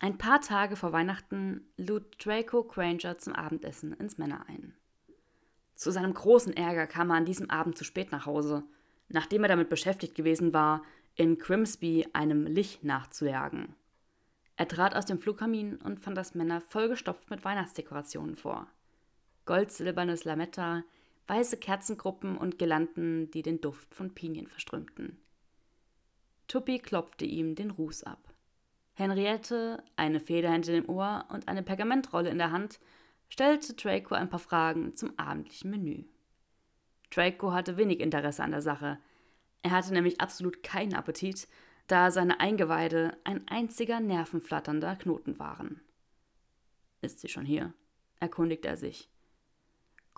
Ein 0.00 0.18
paar 0.18 0.42
Tage 0.42 0.76
vor 0.76 0.92
Weihnachten 0.92 1.66
lud 1.78 2.04
Draco 2.22 2.62
Granger 2.62 3.16
zum 3.16 3.32
Abendessen 3.32 3.94
ins 3.94 4.18
Männer 4.18 4.44
ein. 4.46 4.74
Zu 5.76 5.90
seinem 5.92 6.12
großen 6.12 6.54
Ärger 6.54 6.86
kam 6.86 7.08
er 7.08 7.16
an 7.16 7.24
diesem 7.24 7.48
Abend 7.48 7.78
zu 7.78 7.84
spät 7.84 8.12
nach 8.12 8.26
Hause, 8.26 8.64
nachdem 9.08 9.44
er 9.44 9.48
damit 9.48 9.70
beschäftigt 9.70 10.14
gewesen 10.14 10.52
war, 10.52 10.82
in 11.14 11.38
Grimsby 11.38 12.06
einem 12.12 12.44
Licht 12.44 12.84
nachzujagen. 12.84 13.76
Er 14.56 14.68
trat 14.68 14.94
aus 14.94 15.06
dem 15.06 15.20
Flugkamin 15.20 15.76
und 15.76 16.00
fand 16.00 16.18
das 16.18 16.34
Männer 16.34 16.60
vollgestopft 16.60 17.30
mit 17.30 17.46
Weihnachtsdekorationen 17.46 18.36
vor. 18.36 18.66
Gold-silbernes 19.46 20.24
Lametta, 20.24 20.84
weiße 21.28 21.58
Kerzengruppen 21.58 22.36
und 22.36 22.58
Girlanden, 22.58 23.30
die 23.30 23.42
den 23.42 23.60
Duft 23.60 23.94
von 23.94 24.14
Pinien 24.14 24.48
verströmten. 24.48 25.18
Tuppi 26.48 26.78
klopfte 26.78 27.26
ihm 27.26 27.54
den 27.54 27.70
Ruß 27.70 28.04
ab. 28.04 28.34
Henriette, 28.94 29.82
eine 29.96 30.18
Feder 30.18 30.50
hinter 30.50 30.72
dem 30.72 30.88
Ohr 30.88 31.26
und 31.30 31.46
eine 31.46 31.62
Pergamentrolle 31.62 32.30
in 32.30 32.38
der 32.38 32.50
Hand, 32.50 32.80
stellte 33.28 33.74
Draco 33.74 34.14
ein 34.14 34.30
paar 34.30 34.40
Fragen 34.40 34.96
zum 34.96 35.16
abendlichen 35.18 35.70
Menü. 35.70 36.04
Draco 37.10 37.52
hatte 37.52 37.76
wenig 37.76 38.00
Interesse 38.00 38.42
an 38.42 38.50
der 38.50 38.62
Sache. 38.62 38.98
Er 39.62 39.70
hatte 39.70 39.92
nämlich 39.92 40.20
absolut 40.20 40.62
keinen 40.62 40.94
Appetit, 40.94 41.46
da 41.86 42.10
seine 42.10 42.40
Eingeweide 42.40 43.16
ein 43.24 43.46
einziger 43.48 44.00
nervenflatternder 44.00 44.96
Knoten 44.96 45.38
waren. 45.38 45.80
Ist 47.00 47.20
sie 47.20 47.28
schon 47.28 47.44
hier? 47.44 47.72
erkundigte 48.20 48.68
er 48.68 48.76
sich. 48.76 49.08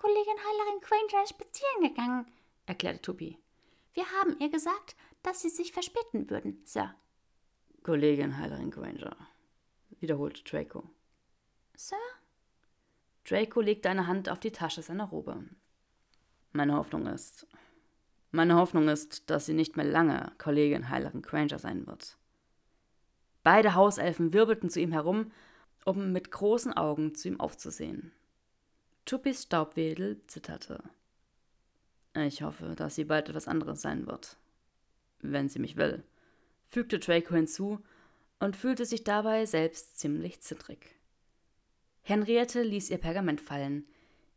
Kollegin 0.01 0.39
Heilerin 0.39 0.81
Granger 0.81 1.25
ist 1.25 1.31
spazieren 1.31 1.83
gegangen, 1.83 2.27
erklärte 2.65 3.03
Tuppi. 3.03 3.39
Wir 3.93 4.05
haben 4.13 4.35
ihr 4.39 4.49
gesagt, 4.49 4.97
dass 5.23 5.43
sie 5.43 5.51
sich 5.51 5.73
verspäten 5.73 6.31
würden, 6.31 6.63
Sir. 6.65 6.95
Kollegin 7.83 8.39
Heilerin 8.39 8.71
Granger, 8.71 9.15
wiederholte 10.01 10.43
Draco. 10.43 10.89
Sir? 11.77 11.99
Draco 13.29 13.61
legte 13.61 13.91
eine 13.91 14.07
Hand 14.07 14.31
auf 14.31 14.41
die 14.41 14.53
Tasche 14.53 14.81
seiner 14.81 15.05
Robe. 15.05 15.45
Meine 16.53 16.77
Hoffnung 16.77 17.07
ist. 17.07 17.47
Meine 18.31 18.55
Hoffnung 18.55 18.89
ist, 18.89 19.29
dass 19.29 19.45
sie 19.45 19.55
nicht 19.55 19.77
mehr 19.77 19.85
lange 19.85 20.33
Kollegin 20.39 20.89
Heilerin 20.89 21.21
Granger 21.21 21.59
sein 21.59 21.87
wird. 21.87 22.17
Beide 23.43 23.75
Hauselfen 23.75 24.33
wirbelten 24.33 24.71
zu 24.71 24.81
ihm 24.81 24.93
herum, 24.93 25.31
um 25.85 26.11
mit 26.11 26.31
großen 26.31 26.73
Augen 26.73 27.15
zu 27.15 27.29
ihm 27.29 27.39
aufzusehen. 27.39 28.15
Tuppis 29.11 29.43
Staubwedel 29.43 30.25
zitterte. 30.29 30.85
Ich 32.15 32.43
hoffe, 32.43 32.77
dass 32.77 32.95
sie 32.95 33.03
bald 33.03 33.29
etwas 33.29 33.49
anderes 33.49 33.83
sein 33.83 34.07
wird. 34.07 34.37
Wenn 35.19 35.49
sie 35.49 35.59
mich 35.59 35.75
will, 35.75 36.05
fügte 36.69 37.01
Draco 37.01 37.35
hinzu 37.35 37.81
und 38.39 38.55
fühlte 38.55 38.85
sich 38.85 39.03
dabei 39.03 39.47
selbst 39.47 39.99
ziemlich 39.99 40.43
zittrig. 40.43 40.95
Henriette 42.03 42.63
ließ 42.63 42.89
ihr 42.91 42.99
Pergament 42.99 43.41
fallen. 43.41 43.85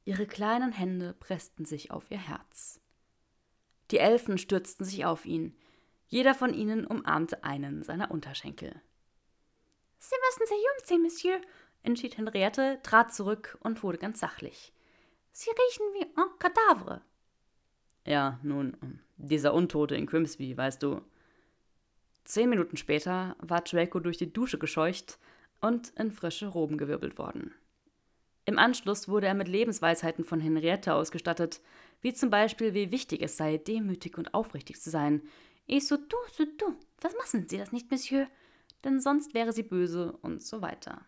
Ihre 0.06 0.26
kleinen 0.26 0.72
Hände 0.72 1.14
pressten 1.20 1.66
sich 1.66 1.92
auf 1.92 2.10
ihr 2.10 2.18
Herz. 2.18 2.80
Die 3.92 4.00
Elfen 4.00 4.40
stürzten 4.40 4.88
sich 4.88 5.06
auf 5.06 5.28
ihn. 5.28 5.56
Jeder 6.08 6.34
von 6.34 6.52
ihnen 6.52 6.88
umarmte 6.88 7.44
einen 7.44 7.84
seiner 7.84 8.10
Unterschenkel. 8.10 8.82
Sie 10.00 10.16
müssen 10.28 10.48
sich 10.48 10.66
umziehen, 10.80 11.04
Monsieur, 11.04 11.42
entschied 11.84 12.18
Henriette, 12.18 12.80
trat 12.84 13.14
zurück 13.14 13.58
und 13.62 13.84
wurde 13.84 13.98
ganz 13.98 14.20
sachlich. 14.20 14.74
Sie 15.32 15.50
riechen 15.50 15.86
wie 15.94 16.20
un 16.20 16.30
Cadavre. 16.40 17.02
Ja, 18.06 18.40
nun, 18.44 18.78
dieser 19.18 19.54
Untote 19.54 19.96
in 19.96 20.06
Grimsby, 20.06 20.58
weißt 20.58 20.84
du. 20.84 21.02
Zehn 22.26 22.50
Minuten 22.50 22.78
später 22.78 23.36
war 23.40 23.62
Draco 23.62 24.00
durch 24.00 24.18
die 24.18 24.32
Dusche 24.32 24.58
gescheucht 24.58 25.20
und 25.62 25.90
in 25.98 26.12
frische 26.12 26.48
Roben 26.48 26.78
gewirbelt 26.78 27.18
worden. 27.18 27.54
Im 28.46 28.60
Anschluss 28.60 29.08
wurde 29.08 29.28
er 29.28 29.34
mit 29.34 29.48
Lebensweisheiten 29.48 30.26
von 30.26 30.42
Henriette 30.42 30.94
ausgestattet, 30.94 31.62
wie 32.02 32.14
zum 32.14 32.30
Beispiel, 32.30 32.74
wie 32.74 32.92
wichtig 32.92 33.22
es 33.22 33.38
sei, 33.38 33.58
demütig 33.58 34.18
und 34.18 34.34
aufrichtig 34.34 34.82
zu 34.82 34.90
sein. 34.90 35.22
Et 35.68 35.82
so 35.82 35.96
du, 35.96 36.18
so 36.32 36.44
du, 36.44 36.76
was 37.02 37.16
machen 37.16 37.48
Sie 37.48 37.58
das 37.58 37.72
nicht, 37.72 37.90
Monsieur? 37.90 38.28
Denn 38.84 39.00
sonst 39.00 39.34
wäre 39.34 39.54
sie 39.54 39.64
böse 39.64 40.12
und 40.22 40.42
so 40.44 40.62
weiter. 40.62 41.06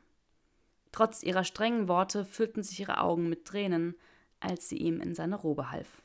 Trotz 0.96 1.24
ihrer 1.24 1.44
strengen 1.44 1.90
Worte 1.90 2.24
füllten 2.24 2.64
sich 2.64 2.80
ihre 2.80 3.02
Augen 3.02 3.28
mit 3.28 3.44
Tränen, 3.44 3.96
als 4.40 4.70
sie 4.70 4.78
ihm 4.78 5.02
in 5.02 5.14
seine 5.14 5.36
Robe 5.36 5.70
half. 5.70 6.02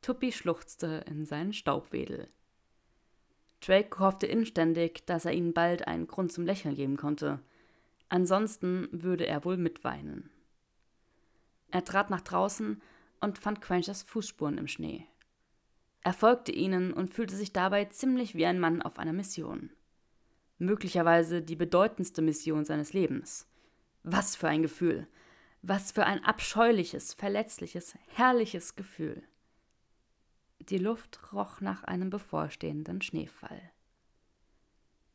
Tuppi 0.00 0.32
schluchzte 0.32 1.04
in 1.06 1.26
seinen 1.26 1.52
Staubwedel. 1.52 2.30
Drake 3.60 3.98
hoffte 3.98 4.26
inständig, 4.26 5.04
dass 5.04 5.26
er 5.26 5.34
ihnen 5.34 5.52
bald 5.52 5.86
einen 5.86 6.06
Grund 6.06 6.32
zum 6.32 6.46
Lächeln 6.46 6.74
geben 6.74 6.96
konnte. 6.96 7.42
Ansonsten 8.08 8.88
würde 8.92 9.26
er 9.26 9.44
wohl 9.44 9.58
mitweinen. 9.58 10.30
Er 11.70 11.84
trat 11.84 12.08
nach 12.08 12.22
draußen 12.22 12.80
und 13.20 13.36
fand 13.36 13.60
Quenchers 13.60 14.04
Fußspuren 14.04 14.56
im 14.56 14.68
Schnee. 14.68 15.06
Er 16.00 16.14
folgte 16.14 16.50
ihnen 16.50 16.94
und 16.94 17.12
fühlte 17.12 17.36
sich 17.36 17.52
dabei 17.52 17.84
ziemlich 17.84 18.34
wie 18.34 18.46
ein 18.46 18.58
Mann 18.58 18.80
auf 18.80 18.98
einer 18.98 19.12
Mission. 19.12 19.68
Möglicherweise 20.56 21.42
die 21.42 21.56
bedeutendste 21.56 22.22
Mission 22.22 22.64
seines 22.64 22.94
Lebens. 22.94 23.50
Was 24.04 24.36
für 24.36 24.48
ein 24.48 24.62
Gefühl. 24.62 25.08
Was 25.62 25.90
für 25.90 26.04
ein 26.04 26.22
abscheuliches, 26.22 27.14
verletzliches, 27.14 27.94
herrliches 28.08 28.76
Gefühl. 28.76 29.22
Die 30.60 30.76
Luft 30.76 31.32
roch 31.32 31.62
nach 31.62 31.84
einem 31.84 32.10
bevorstehenden 32.10 33.00
Schneefall. 33.00 33.62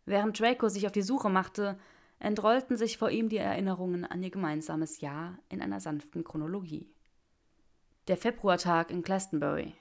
Während 0.05 0.39
Draco 0.39 0.69
sich 0.69 0.88
auf 0.88 0.91
die 0.91 1.03
Suche 1.03 1.29
machte, 1.29 1.77
entrollten 2.17 2.77
sich 2.77 2.98
vor 2.98 3.12
ihm 3.12 3.29
die 3.29 3.38
Erinnerungen 3.38 4.05
an 4.05 4.24
ihr 4.24 4.31
gemeinsames 4.31 5.01
Jahr 5.01 5.38
in 5.50 5.62
einer 5.62 5.79
sanften 5.79 6.24
Chronologie. 6.24 6.91
Der 8.08 8.17
Februartag 8.17 8.89
in 8.89 9.03
Glastonbury, 9.03 9.75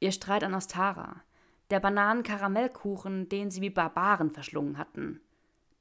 ihr 0.00 0.12
Streit 0.12 0.44
an 0.44 0.54
Ostara, 0.54 1.22
der 1.68 1.80
Bananen-Karamellkuchen, 1.80 3.28
den 3.28 3.50
sie 3.50 3.60
wie 3.60 3.70
Barbaren 3.70 4.30
verschlungen 4.30 4.78
hatten, 4.78 5.20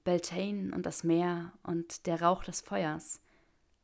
Beltane 0.06 0.74
und 0.74 0.86
das 0.86 1.04
Meer 1.04 1.52
und 1.64 2.06
der 2.06 2.22
Rauch 2.22 2.44
des 2.44 2.62
Feuers, 2.62 3.22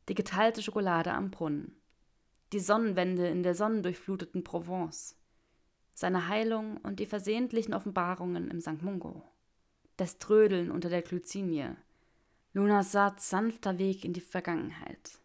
die 0.08 0.14
geteilte 0.14 0.62
Schokolade 0.62 1.12
am 1.12 1.30
Brunnen, 1.30 1.76
die 2.52 2.60
Sonnenwende 2.60 3.26
in 3.26 3.42
der 3.42 3.54
sonnendurchfluteten 3.54 4.44
Provence, 4.44 5.16
seine 5.92 6.28
Heilung 6.28 6.78
und 6.78 7.00
die 7.00 7.06
versehentlichen 7.06 7.74
Offenbarungen 7.74 8.50
im 8.50 8.60
St. 8.60 8.82
Mungo, 8.82 9.24
das 9.96 10.18
Trödeln 10.18 10.70
unter 10.70 10.88
der 10.88 11.02
Glycinie, 11.02 11.76
Lunas 12.54 12.92
Satz 12.92 13.28
sanfter 13.28 13.78
Weg 13.78 14.04
in 14.04 14.12
die 14.12 14.20
Vergangenheit, 14.20 15.18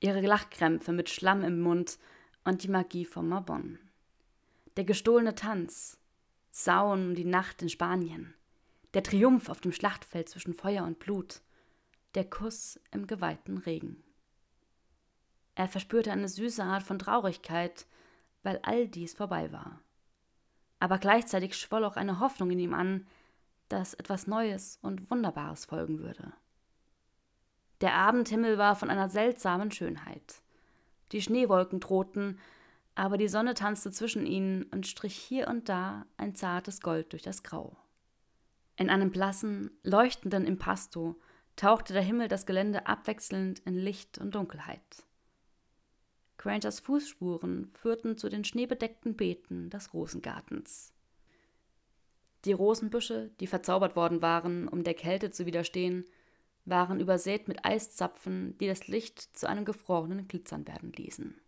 ihre 0.00 0.20
Lachkrämpfe 0.20 0.92
mit 0.92 1.08
Schlamm 1.08 1.44
im 1.44 1.60
Mund 1.60 1.98
und 2.44 2.64
die 2.64 2.68
Magie 2.68 3.04
von 3.04 3.28
Marbon, 3.28 3.78
der 4.76 4.84
gestohlene 4.84 5.36
Tanz, 5.36 5.98
Sauen 6.50 7.08
um 7.08 7.14
die 7.14 7.24
Nacht 7.24 7.62
in 7.62 7.68
Spanien, 7.68 8.34
der 8.96 9.02
Triumph 9.02 9.50
auf 9.50 9.60
dem 9.60 9.72
Schlachtfeld 9.72 10.26
zwischen 10.26 10.54
Feuer 10.54 10.82
und 10.84 10.98
Blut, 10.98 11.42
der 12.14 12.24
Kuss 12.24 12.80
im 12.92 13.06
geweihten 13.06 13.58
Regen. 13.58 14.02
Er 15.54 15.68
verspürte 15.68 16.10
eine 16.10 16.30
süße 16.30 16.64
Art 16.64 16.82
von 16.82 16.98
Traurigkeit, 16.98 17.84
weil 18.42 18.58
all 18.62 18.88
dies 18.88 19.12
vorbei 19.12 19.52
war. 19.52 19.82
Aber 20.80 20.96
gleichzeitig 20.96 21.58
schwoll 21.58 21.84
auch 21.84 21.96
eine 21.96 22.20
Hoffnung 22.20 22.50
in 22.52 22.58
ihm 22.58 22.72
an, 22.72 23.06
dass 23.68 23.92
etwas 23.92 24.26
Neues 24.26 24.78
und 24.80 25.10
Wunderbares 25.10 25.66
folgen 25.66 25.98
würde. 25.98 26.32
Der 27.82 27.92
Abendhimmel 27.92 28.56
war 28.56 28.76
von 28.76 28.88
einer 28.88 29.10
seltsamen 29.10 29.72
Schönheit. 29.72 30.40
Die 31.12 31.20
Schneewolken 31.20 31.80
drohten, 31.80 32.38
aber 32.94 33.18
die 33.18 33.28
Sonne 33.28 33.52
tanzte 33.52 33.90
zwischen 33.90 34.24
ihnen 34.24 34.62
und 34.72 34.86
strich 34.86 35.16
hier 35.18 35.48
und 35.48 35.68
da 35.68 36.06
ein 36.16 36.34
zartes 36.34 36.80
Gold 36.80 37.12
durch 37.12 37.22
das 37.22 37.42
Grau. 37.42 37.76
In 38.76 38.90
einem 38.90 39.10
blassen, 39.10 39.70
leuchtenden 39.82 40.44
Impasto 40.44 41.16
tauchte 41.56 41.94
der 41.94 42.02
Himmel 42.02 42.28
das 42.28 42.44
Gelände 42.44 42.86
abwechselnd 42.86 43.60
in 43.60 43.74
Licht 43.74 44.18
und 44.18 44.34
Dunkelheit. 44.34 45.02
Grangers 46.36 46.80
Fußspuren 46.80 47.70
führten 47.72 48.18
zu 48.18 48.28
den 48.28 48.44
schneebedeckten 48.44 49.16
Beeten 49.16 49.70
des 49.70 49.94
Rosengartens. 49.94 50.92
Die 52.44 52.52
Rosenbüsche, 52.52 53.30
die 53.40 53.46
verzaubert 53.46 53.96
worden 53.96 54.22
waren, 54.22 54.68
um 54.68 54.84
der 54.84 54.94
Kälte 54.94 55.30
zu 55.30 55.46
widerstehen, 55.46 56.04
waren 56.66 57.00
übersät 57.00 57.48
mit 57.48 57.64
Eiszapfen, 57.64 58.56
die 58.58 58.66
das 58.66 58.88
Licht 58.88 59.36
zu 59.36 59.48
einem 59.48 59.64
gefrorenen 59.64 60.28
Glitzern 60.28 60.66
werden 60.68 60.92
ließen. 60.92 61.40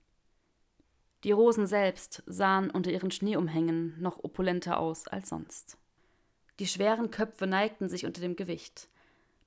Die 1.25 1.33
Rosen 1.33 1.67
selbst 1.67 2.23
sahen 2.27 2.71
unter 2.71 2.91
ihren 2.91 3.11
Schneeumhängen 3.11 4.01
noch 4.01 4.23
opulenter 4.23 4.79
aus 4.79 5.07
als 5.09 5.29
sonst. 5.29 5.77
Die 6.59 6.67
schweren 6.67 7.11
Köpfe 7.11 7.47
neigten 7.47 7.89
sich 7.89 8.05
unter 8.05 8.21
dem 8.21 8.37
Gewicht. 8.37 8.89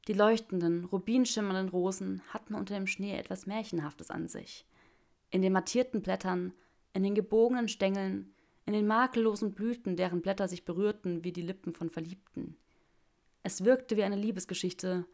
Die 0.07 0.13
leuchtenden, 0.13 0.85
rubinschimmernden 0.85 1.69
Rosen 1.69 2.21
hatten 2.29 2.55
unter 2.55 2.73
dem 2.73 2.87
Schnee 2.87 3.17
etwas 3.17 3.45
Märchenhaftes 3.45 4.09
an 4.09 4.27
sich. 4.27 4.65
In 5.29 5.41
den 5.41 5.53
mattierten 5.53 6.01
Blättern, 6.01 6.53
in 6.93 7.03
den 7.03 7.15
gebogenen 7.15 7.67
Stängeln, 7.67 8.33
in 8.65 8.73
den 8.73 8.87
makellosen 8.87 9.53
Blüten, 9.53 9.95
deren 9.95 10.21
Blätter 10.21 10.47
sich 10.47 10.65
berührten 10.65 11.23
wie 11.23 11.31
die 11.31 11.41
Lippen 11.41 11.73
von 11.73 11.89
Verliebten. 11.89 12.57
Es 13.43 13.63
wirkte 13.63 13.97
wie 13.97 14.03
eine 14.03 14.15
Liebesgeschichte, 14.15 15.05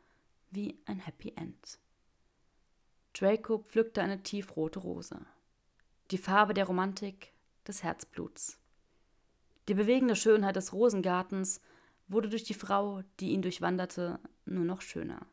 wie 0.52 0.80
ein 0.86 1.00
Happy 1.00 1.34
End. 1.36 1.80
Draco 3.14 3.60
pflückte 3.60 4.02
eine 4.02 4.22
tiefrote 4.22 4.80
Rose. 4.80 5.20
Die 6.12 6.18
Farbe 6.18 6.54
der 6.54 6.66
Romantik, 6.66 7.34
des 7.68 7.84
Herzbluts. 7.84 8.60
Die 9.68 9.74
bewegende 9.74 10.16
Schönheit 10.16 10.56
des 10.56 10.72
Rosengartens 10.72 11.60
wurde 12.08 12.30
durch 12.30 12.44
die 12.44 12.54
Frau, 12.54 13.02
die 13.20 13.32
ihn 13.32 13.42
durchwanderte, 13.42 14.20
nur 14.46 14.66
noch 14.66 14.82
schöner. 14.82 15.26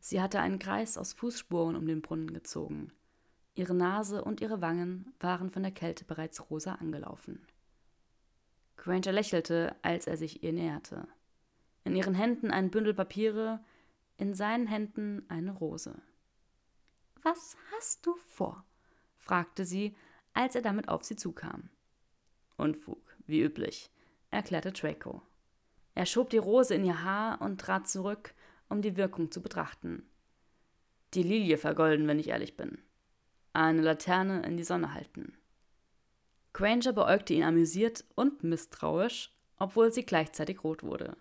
Sie 0.00 0.20
hatte 0.20 0.40
einen 0.40 0.58
Kreis 0.58 0.98
aus 0.98 1.12
Fußspuren 1.12 1.76
um 1.76 1.86
den 1.86 2.02
Brunnen 2.02 2.32
gezogen. 2.32 2.92
Ihre 3.54 3.74
Nase 3.74 4.24
und 4.24 4.40
ihre 4.40 4.60
Wangen 4.60 5.14
waren 5.20 5.50
von 5.50 5.62
der 5.62 5.72
Kälte 5.72 6.04
bereits 6.04 6.50
rosa 6.50 6.74
angelaufen. 6.76 7.46
Granger 8.76 9.12
lächelte, 9.12 9.76
als 9.82 10.06
er 10.06 10.16
sich 10.16 10.42
ihr 10.42 10.52
näherte. 10.52 11.06
In 11.84 11.94
ihren 11.94 12.14
Händen 12.14 12.50
ein 12.50 12.70
Bündel 12.70 12.94
Papiere, 12.94 13.62
in 14.16 14.34
seinen 14.34 14.66
Händen 14.66 15.24
eine 15.28 15.52
Rose. 15.52 16.00
Was 17.22 17.56
hast 17.76 18.04
du 18.06 18.16
vor? 18.16 18.64
fragte 19.18 19.64
sie, 19.64 19.94
als 20.32 20.56
er 20.56 20.62
damit 20.62 20.88
auf 20.88 21.04
sie 21.04 21.14
zukam. 21.14 21.68
Unfug, 22.56 23.16
wie 23.26 23.42
üblich, 23.42 23.90
erklärte 24.30 24.72
Draco. 24.72 25.22
Er 25.94 26.06
schob 26.06 26.30
die 26.30 26.38
Rose 26.38 26.74
in 26.74 26.84
ihr 26.84 27.02
Haar 27.02 27.40
und 27.42 27.60
trat 27.60 27.88
zurück, 27.88 28.34
um 28.68 28.82
die 28.82 28.96
Wirkung 28.96 29.30
zu 29.30 29.42
betrachten. 29.42 30.08
Die 31.14 31.22
Lilie 31.22 31.58
vergolden, 31.58 32.08
wenn 32.08 32.18
ich 32.18 32.28
ehrlich 32.28 32.56
bin. 32.56 32.78
Eine 33.52 33.82
Laterne 33.82 34.42
in 34.46 34.56
die 34.56 34.64
Sonne 34.64 34.94
halten. 34.94 35.36
Granger 36.54 36.92
beäugte 36.92 37.34
ihn 37.34 37.42
amüsiert 37.42 38.04
und 38.14 38.42
misstrauisch, 38.44 39.30
obwohl 39.58 39.92
sie 39.92 40.04
gleichzeitig 40.04 40.64
rot 40.64 40.82
wurde. 40.82 41.16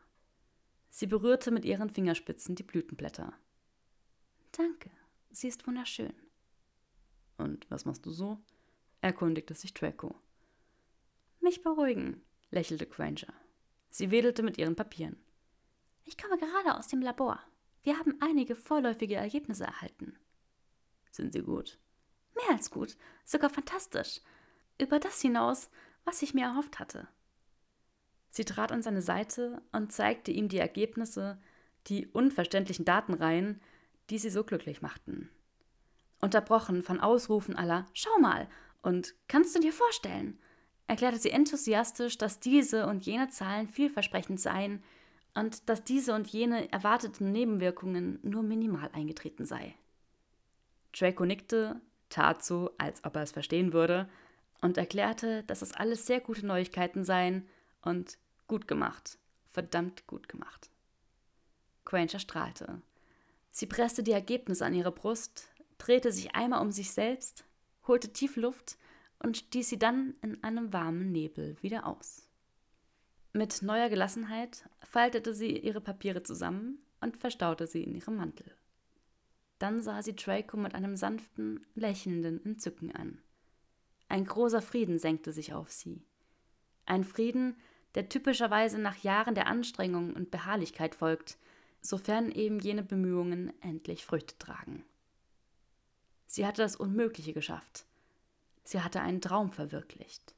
Sie 0.90 1.08
berührte 1.08 1.52
mit 1.52 1.66
ihren 1.66 1.90
Fingerspitzen 1.90 2.56
die 2.56 2.64
Blütenblätter. 2.64 3.34
Danke, 4.52 4.92
sie 5.32 5.48
ist 5.48 5.66
wunderschön. 5.68 6.14
Und 7.38 7.70
was 7.70 7.86
machst 7.86 8.06
du 8.06 8.12
so? 8.12 8.38
erkundigte 9.02 9.56
sich 9.56 9.74
Draco. 9.74 10.16
Mich 11.40 11.64
beruhigen, 11.64 12.22
lächelte 12.52 12.86
Granger. 12.86 13.34
Sie 13.92 14.10
wedelte 14.10 14.42
mit 14.42 14.58
ihren 14.58 14.76
Papieren. 14.76 15.18
Ich 16.06 16.18
komme 16.18 16.38
gerade 16.38 16.78
aus 16.78 16.88
dem 16.88 17.02
Labor. 17.02 17.40
Wir 17.84 18.00
haben 18.00 18.16
einige 18.22 18.56
vorläufige 18.56 19.16
Ergebnisse 19.16 19.66
erhalten. 19.66 20.18
Sind 21.12 21.34
sie 21.34 21.42
gut? 21.42 21.78
Mehr 22.36 22.56
als 22.56 22.72
gut, 22.72 22.98
sogar 23.26 23.50
fantastisch. 23.50 24.22
Über 24.80 25.00
das 25.00 25.22
hinaus, 25.22 25.70
was 26.06 26.22
ich 26.22 26.34
mir 26.34 26.46
erhofft 26.46 26.80
hatte. 26.80 27.08
Sie 28.30 28.46
trat 28.46 28.72
an 28.72 28.82
seine 28.82 29.02
Seite 29.02 29.62
und 29.74 29.92
zeigte 29.92 30.32
ihm 30.32 30.48
die 30.48 30.60
Ergebnisse, 30.60 31.38
die 31.88 32.08
unverständlichen 32.08 32.86
Datenreihen, 32.86 33.62
die 34.10 34.20
sie 34.20 34.30
so 34.30 34.46
glücklich 34.46 34.82
machten. 34.82 35.30
Unterbrochen 36.22 36.82
von 36.82 37.02
Ausrufen 37.02 37.58
aller 37.58 37.88
Schau 37.94 38.18
mal 38.20 38.48
und 38.82 39.16
kannst 39.28 39.54
du 39.56 39.60
dir 39.60 39.74
vorstellen, 39.74 40.40
erklärte 40.92 41.20
sie 41.20 41.32
enthusiastisch, 41.32 42.18
dass 42.18 42.42
diese 42.42 42.86
und 42.86 43.06
jene 43.06 43.30
Zahlen 43.30 43.70
vielversprechend 43.70 44.42
seien 44.42 44.84
und 45.34 45.70
dass 45.70 45.86
diese 45.86 46.14
und 46.14 46.28
jene 46.28 46.70
erwarteten 46.74 47.32
Nebenwirkungen 47.32 48.20
nur 48.24 48.44
minimal 48.44 48.90
eingetreten 48.92 49.46
sei. 49.46 49.74
Draco 50.92 51.24
nickte, 51.24 51.80
tat 52.10 52.44
so, 52.44 52.72
als 52.78 53.06
ob 53.06 53.16
er 53.16 53.22
es 53.22 53.32
verstehen 53.32 53.72
würde, 53.72 54.10
und 54.60 54.78
erklärte, 54.78 55.44
dass 55.44 55.62
das 55.62 55.72
alles 55.72 56.06
sehr 56.06 56.20
gute 56.20 56.46
Neuigkeiten 56.46 57.06
seien 57.06 57.48
und 57.82 58.18
gut 58.48 58.68
gemacht, 58.68 59.18
verdammt 59.50 60.06
gut 60.08 60.28
gemacht. 60.28 60.70
Granger 61.86 62.20
strahlte. 62.20 62.82
Sie 63.50 63.66
presste 63.66 64.04
die 64.04 64.12
Ergebnisse 64.12 64.66
an 64.66 64.74
ihre 64.74 64.92
Brust, 64.92 65.48
drehte 65.78 66.12
sich 66.12 66.36
einmal 66.36 66.62
um 66.62 66.74
sich 66.74 66.92
selbst, 66.92 67.46
holte 67.88 68.12
tief 68.12 68.36
Luft 68.36 68.78
und 69.22 69.38
stieß 69.38 69.70
sie 69.70 69.80
dann 69.80 70.16
in 70.22 70.44
einem 70.44 70.74
warmen 70.74 71.12
Nebel 71.12 71.56
wieder 71.62 71.86
aus. 71.88 72.28
Mit 73.34 73.62
neuer 73.62 73.90
Gelassenheit 73.90 74.70
faltete 74.84 75.34
sie 75.34 75.58
ihre 75.58 75.80
Papiere 75.80 76.24
zusammen 76.24 76.80
und 77.00 77.18
verstaute 77.18 77.68
sie 77.68 77.84
in 77.84 77.96
ihrem 77.96 78.18
Mantel. 78.18 78.52
Dann 79.60 79.82
sah 79.82 80.02
sie 80.02 80.16
Draco 80.16 80.58
mit 80.58 80.76
einem 80.76 80.98
sanften, 80.98 81.66
lächelnden 81.76 82.44
Entzücken 82.44 82.94
an. 82.94 83.22
Ein 84.10 84.26
großer 84.26 84.62
Frieden 84.62 84.98
senkte 84.98 85.32
sich 85.32 85.54
auf 85.54 85.72
sie. 85.72 86.04
Ein 86.86 87.04
Frieden, 87.04 87.56
der 87.96 88.10
typischerweise 88.10 88.80
nach 88.80 88.98
Jahren 88.98 89.36
der 89.36 89.48
Anstrengung 89.48 90.14
und 90.14 90.32
Beharrlichkeit 90.32 90.96
folgt, 90.96 91.38
sofern 91.80 92.32
eben 92.32 92.60
jene 92.60 92.84
Bemühungen 92.84 93.54
endlich 93.62 94.04
Früchte 94.06 94.38
tragen. 94.38 94.84
Sie 96.28 96.46
hatte 96.46 96.62
das 96.62 96.76
Unmögliche 96.76 97.34
geschafft. 97.34 97.86
Sie 98.64 98.82
hatte 98.82 99.02
einen 99.02 99.22
Traum 99.22 99.52
verwirklicht. 99.52 100.36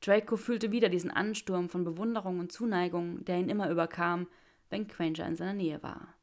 Draco 0.00 0.36
fühlte 0.36 0.72
wieder 0.72 0.88
diesen 0.88 1.10
Ansturm 1.10 1.68
von 1.68 1.84
Bewunderung 1.84 2.38
und 2.38 2.52
Zuneigung, 2.52 3.24
der 3.24 3.38
ihn 3.38 3.50
immer 3.50 3.70
überkam, 3.70 4.28
wenn 4.70 4.88
Granger 4.88 5.26
in 5.26 5.36
seiner 5.36 5.52
Nähe 5.52 5.82
war. 5.82 6.14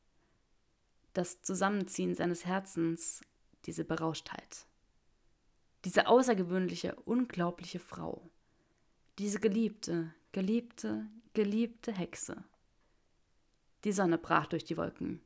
Das 1.13 1.41
Zusammenziehen 1.41 2.15
seines 2.15 2.45
Herzens, 2.45 3.21
diese 3.65 3.83
Berauschtheit. 3.83 4.65
Diese 5.85 6.07
außergewöhnliche, 6.07 6.95
unglaubliche 7.05 7.79
Frau. 7.79 8.29
Diese 9.19 9.39
geliebte, 9.39 10.13
geliebte, 10.31 11.07
geliebte 11.33 11.91
Hexe. 11.91 12.43
Die 13.83 13.91
Sonne 13.91 14.17
brach 14.17 14.47
durch 14.47 14.63
die 14.63 14.77
Wolken. 14.77 15.21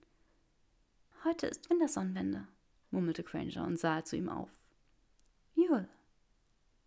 Heute 1.24 1.48
ist 1.48 1.70
Wintersonnenwende, 1.70 2.48
murmelte 2.90 3.24
Granger 3.24 3.66
und 3.66 3.80
sah 3.80 4.04
zu 4.04 4.18
ihm 4.18 4.28
auf. 4.28 4.50
Jul. 5.56 5.88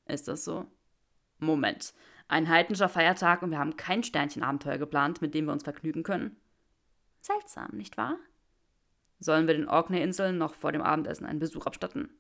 Ist 0.07 0.29
das 0.29 0.45
so? 0.45 0.67
Moment. 1.39 1.95
Ein 2.29 2.49
heidnischer 2.49 2.89
Feiertag 2.89 3.43
und 3.43 3.51
wir 3.51 3.59
haben 3.59 3.77
kein 3.77 4.03
Sternchenabenteuer 4.03 4.79
geplant, 4.79 5.21
mit 5.21 5.35
dem 5.35 5.47
wir 5.47 5.53
uns 5.53 5.63
vergnügen 5.63 6.03
können? 6.03 6.37
Seltsam, 7.21 7.71
nicht 7.73 7.97
wahr? 7.97 8.19
Sollen 9.19 9.47
wir 9.47 9.55
den 9.55 9.69
Orkney-Inseln 9.69 10.39
noch 10.39 10.55
vor 10.55 10.73
dem 10.73 10.83
Abendessen 10.83 11.27
einen 11.27 11.39
Besuch 11.39 11.67
abstatten? 11.67 12.11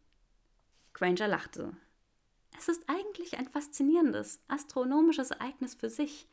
Granger 0.92 1.28
lachte. 1.28 1.76
Es 2.56 2.68
ist 2.68 2.88
eigentlich 2.88 3.36
ein 3.36 3.48
faszinierendes, 3.48 4.42
astronomisches 4.48 5.30
Ereignis 5.30 5.74
für 5.74 5.90
sich. 5.90 6.28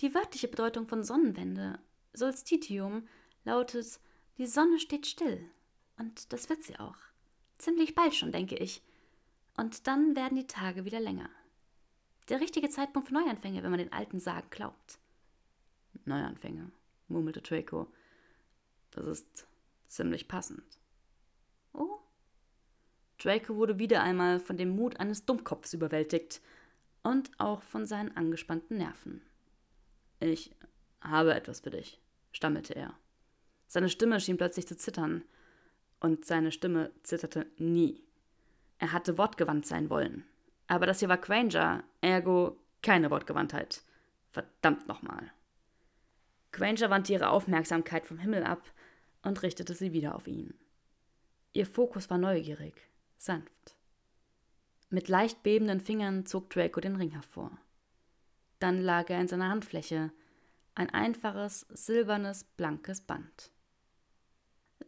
Die 0.00 0.14
wörtliche 0.14 0.48
Bedeutung 0.48 0.88
von 0.88 1.04
Sonnenwende, 1.04 1.78
Solstitium, 2.12 3.06
lautet, 3.44 4.00
die 4.38 4.46
Sonne 4.46 4.78
steht 4.78 5.06
still. 5.06 5.44
Und 5.98 6.32
das 6.32 6.48
wird 6.48 6.62
sie 6.64 6.78
auch. 6.78 6.96
Ziemlich 7.58 7.94
bald 7.94 8.14
schon, 8.14 8.32
denke 8.32 8.56
ich. 8.56 8.82
Und 9.60 9.86
dann 9.86 10.16
werden 10.16 10.36
die 10.36 10.46
Tage 10.46 10.86
wieder 10.86 11.00
länger. 11.00 11.28
Der 12.30 12.40
richtige 12.40 12.70
Zeitpunkt 12.70 13.08
für 13.08 13.14
Neuanfänge, 13.14 13.62
wenn 13.62 13.70
man 13.70 13.78
den 13.78 13.92
alten 13.92 14.18
Sagen 14.18 14.46
glaubt. 14.48 14.98
Neuanfänge, 16.06 16.72
murmelte 17.08 17.42
Draco. 17.42 17.92
Das 18.90 19.06
ist 19.06 19.46
ziemlich 19.86 20.28
passend. 20.28 20.78
Oh? 21.74 21.98
Draco 23.18 23.54
wurde 23.56 23.78
wieder 23.78 24.02
einmal 24.02 24.40
von 24.40 24.56
dem 24.56 24.70
Mut 24.70 24.98
eines 24.98 25.26
Dummkopfs 25.26 25.74
überwältigt 25.74 26.40
und 27.02 27.30
auch 27.38 27.60
von 27.62 27.84
seinen 27.84 28.16
angespannten 28.16 28.78
Nerven. 28.78 29.20
Ich 30.20 30.56
habe 31.02 31.34
etwas 31.34 31.60
für 31.60 31.70
dich, 31.70 32.00
stammelte 32.32 32.74
er. 32.74 32.98
Seine 33.66 33.90
Stimme 33.90 34.20
schien 34.20 34.38
plötzlich 34.38 34.66
zu 34.66 34.78
zittern, 34.78 35.22
und 36.00 36.24
seine 36.24 36.50
Stimme 36.50 36.92
zitterte 37.02 37.46
nie. 37.58 38.02
Er 38.80 38.92
hatte 38.92 39.18
wortgewandt 39.18 39.66
sein 39.66 39.90
wollen. 39.90 40.24
Aber 40.66 40.86
das 40.86 41.00
hier 41.00 41.08
war 41.10 41.18
Granger, 41.18 41.84
ergo 42.00 42.56
keine 42.82 43.10
Wortgewandtheit. 43.10 43.82
Verdammt 44.30 44.88
nochmal. 44.88 45.30
Granger 46.50 46.88
wandte 46.88 47.12
ihre 47.12 47.28
Aufmerksamkeit 47.28 48.06
vom 48.06 48.18
Himmel 48.18 48.42
ab 48.42 48.72
und 49.22 49.42
richtete 49.42 49.74
sie 49.74 49.92
wieder 49.92 50.14
auf 50.14 50.26
ihn. 50.26 50.54
Ihr 51.52 51.66
Fokus 51.66 52.08
war 52.08 52.16
neugierig, 52.16 52.88
sanft. 53.18 53.76
Mit 54.88 55.08
leicht 55.08 55.42
bebenden 55.42 55.80
Fingern 55.80 56.24
zog 56.24 56.48
Draco 56.48 56.80
den 56.80 56.96
Ring 56.96 57.10
hervor. 57.10 57.50
Dann 58.60 58.80
lag 58.80 59.10
er 59.10 59.20
in 59.20 59.28
seiner 59.28 59.50
Handfläche, 59.50 60.10
ein 60.74 60.88
einfaches, 60.88 61.66
silbernes, 61.68 62.44
blankes 62.44 63.02
Band. 63.02 63.50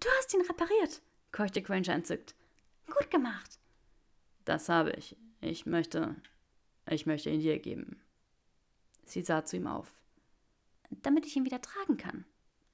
Du 0.00 0.08
hast 0.18 0.32
ihn 0.32 0.40
repariert, 0.40 1.02
keuchte 1.30 1.60
Granger 1.60 1.92
entzückt. 1.92 2.34
Gut 2.86 3.10
gemacht. 3.10 3.58
Das 4.44 4.68
habe 4.68 4.92
ich. 4.92 5.16
Ich 5.40 5.66
möchte. 5.66 6.16
Ich 6.88 7.06
möchte 7.06 7.30
ihn 7.30 7.40
dir 7.40 7.58
geben. 7.58 8.00
Sie 9.04 9.22
sah 9.22 9.44
zu 9.44 9.56
ihm 9.56 9.66
auf. 9.66 9.94
Damit 10.90 11.26
ich 11.26 11.36
ihn 11.36 11.44
wieder 11.44 11.60
tragen 11.60 11.96
kann. 11.96 12.24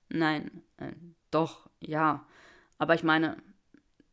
Nein, 0.09 0.63
äh, 0.79 0.93
doch, 1.31 1.69
ja. 1.81 2.27
Aber 2.79 2.95
ich 2.95 3.03
meine, 3.03 3.37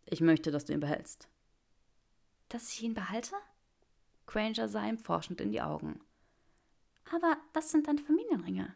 ich 0.05 0.21
möchte, 0.21 0.51
dass 0.51 0.65
du 0.65 0.73
ihn 0.73 0.79
behältst. 0.79 1.29
Dass 2.49 2.71
ich 2.71 2.83
ihn 2.83 2.93
behalte? 2.93 3.35
Granger 4.27 4.67
sah 4.67 4.87
ihm 4.87 4.97
forschend 4.97 5.41
in 5.41 5.51
die 5.51 5.61
Augen. 5.61 5.99
Aber 7.13 7.37
das 7.53 7.71
sind 7.71 7.87
deine 7.87 8.01
Familienringe. 8.01 8.75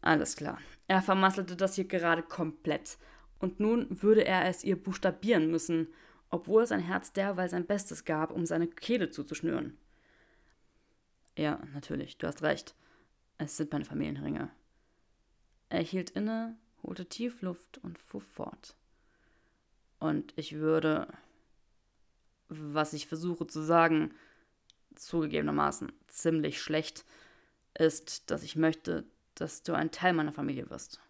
Alles 0.00 0.36
klar. 0.36 0.58
Er 0.86 1.00
vermasselte 1.00 1.56
das 1.56 1.76
hier 1.76 1.86
gerade 1.86 2.22
komplett. 2.22 2.98
Und 3.38 3.60
nun 3.60 4.02
würde 4.02 4.24
er 4.24 4.46
es 4.46 4.64
ihr 4.64 4.80
buchstabieren 4.80 5.50
müssen, 5.50 5.88
obwohl 6.34 6.66
sein 6.66 6.80
Herz 6.80 7.12
derweil 7.12 7.48
sein 7.48 7.64
Bestes 7.64 8.04
gab, 8.04 8.32
um 8.32 8.44
seine 8.44 8.66
Kehle 8.66 9.08
zuzuschnüren. 9.08 9.78
Ja, 11.38 11.62
natürlich, 11.72 12.18
du 12.18 12.26
hast 12.26 12.42
recht. 12.42 12.74
Es 13.38 13.56
sind 13.56 13.70
meine 13.70 13.84
Familienringe. 13.84 14.50
Er 15.68 15.80
hielt 15.80 16.10
inne, 16.10 16.56
holte 16.82 17.06
tief 17.06 17.40
Luft 17.40 17.78
und 17.78 18.00
fuhr 18.00 18.20
fort. 18.20 18.74
Und 20.00 20.32
ich 20.34 20.56
würde, 20.56 21.06
was 22.48 22.94
ich 22.94 23.06
versuche 23.06 23.46
zu 23.46 23.62
sagen, 23.62 24.12
zugegebenermaßen 24.96 25.92
ziemlich 26.08 26.60
schlecht, 26.60 27.04
ist, 27.78 28.28
dass 28.32 28.42
ich 28.42 28.56
möchte, 28.56 29.04
dass 29.36 29.62
du 29.62 29.72
ein 29.72 29.92
Teil 29.92 30.14
meiner 30.14 30.32
Familie 30.32 30.68
wirst. 30.68 31.00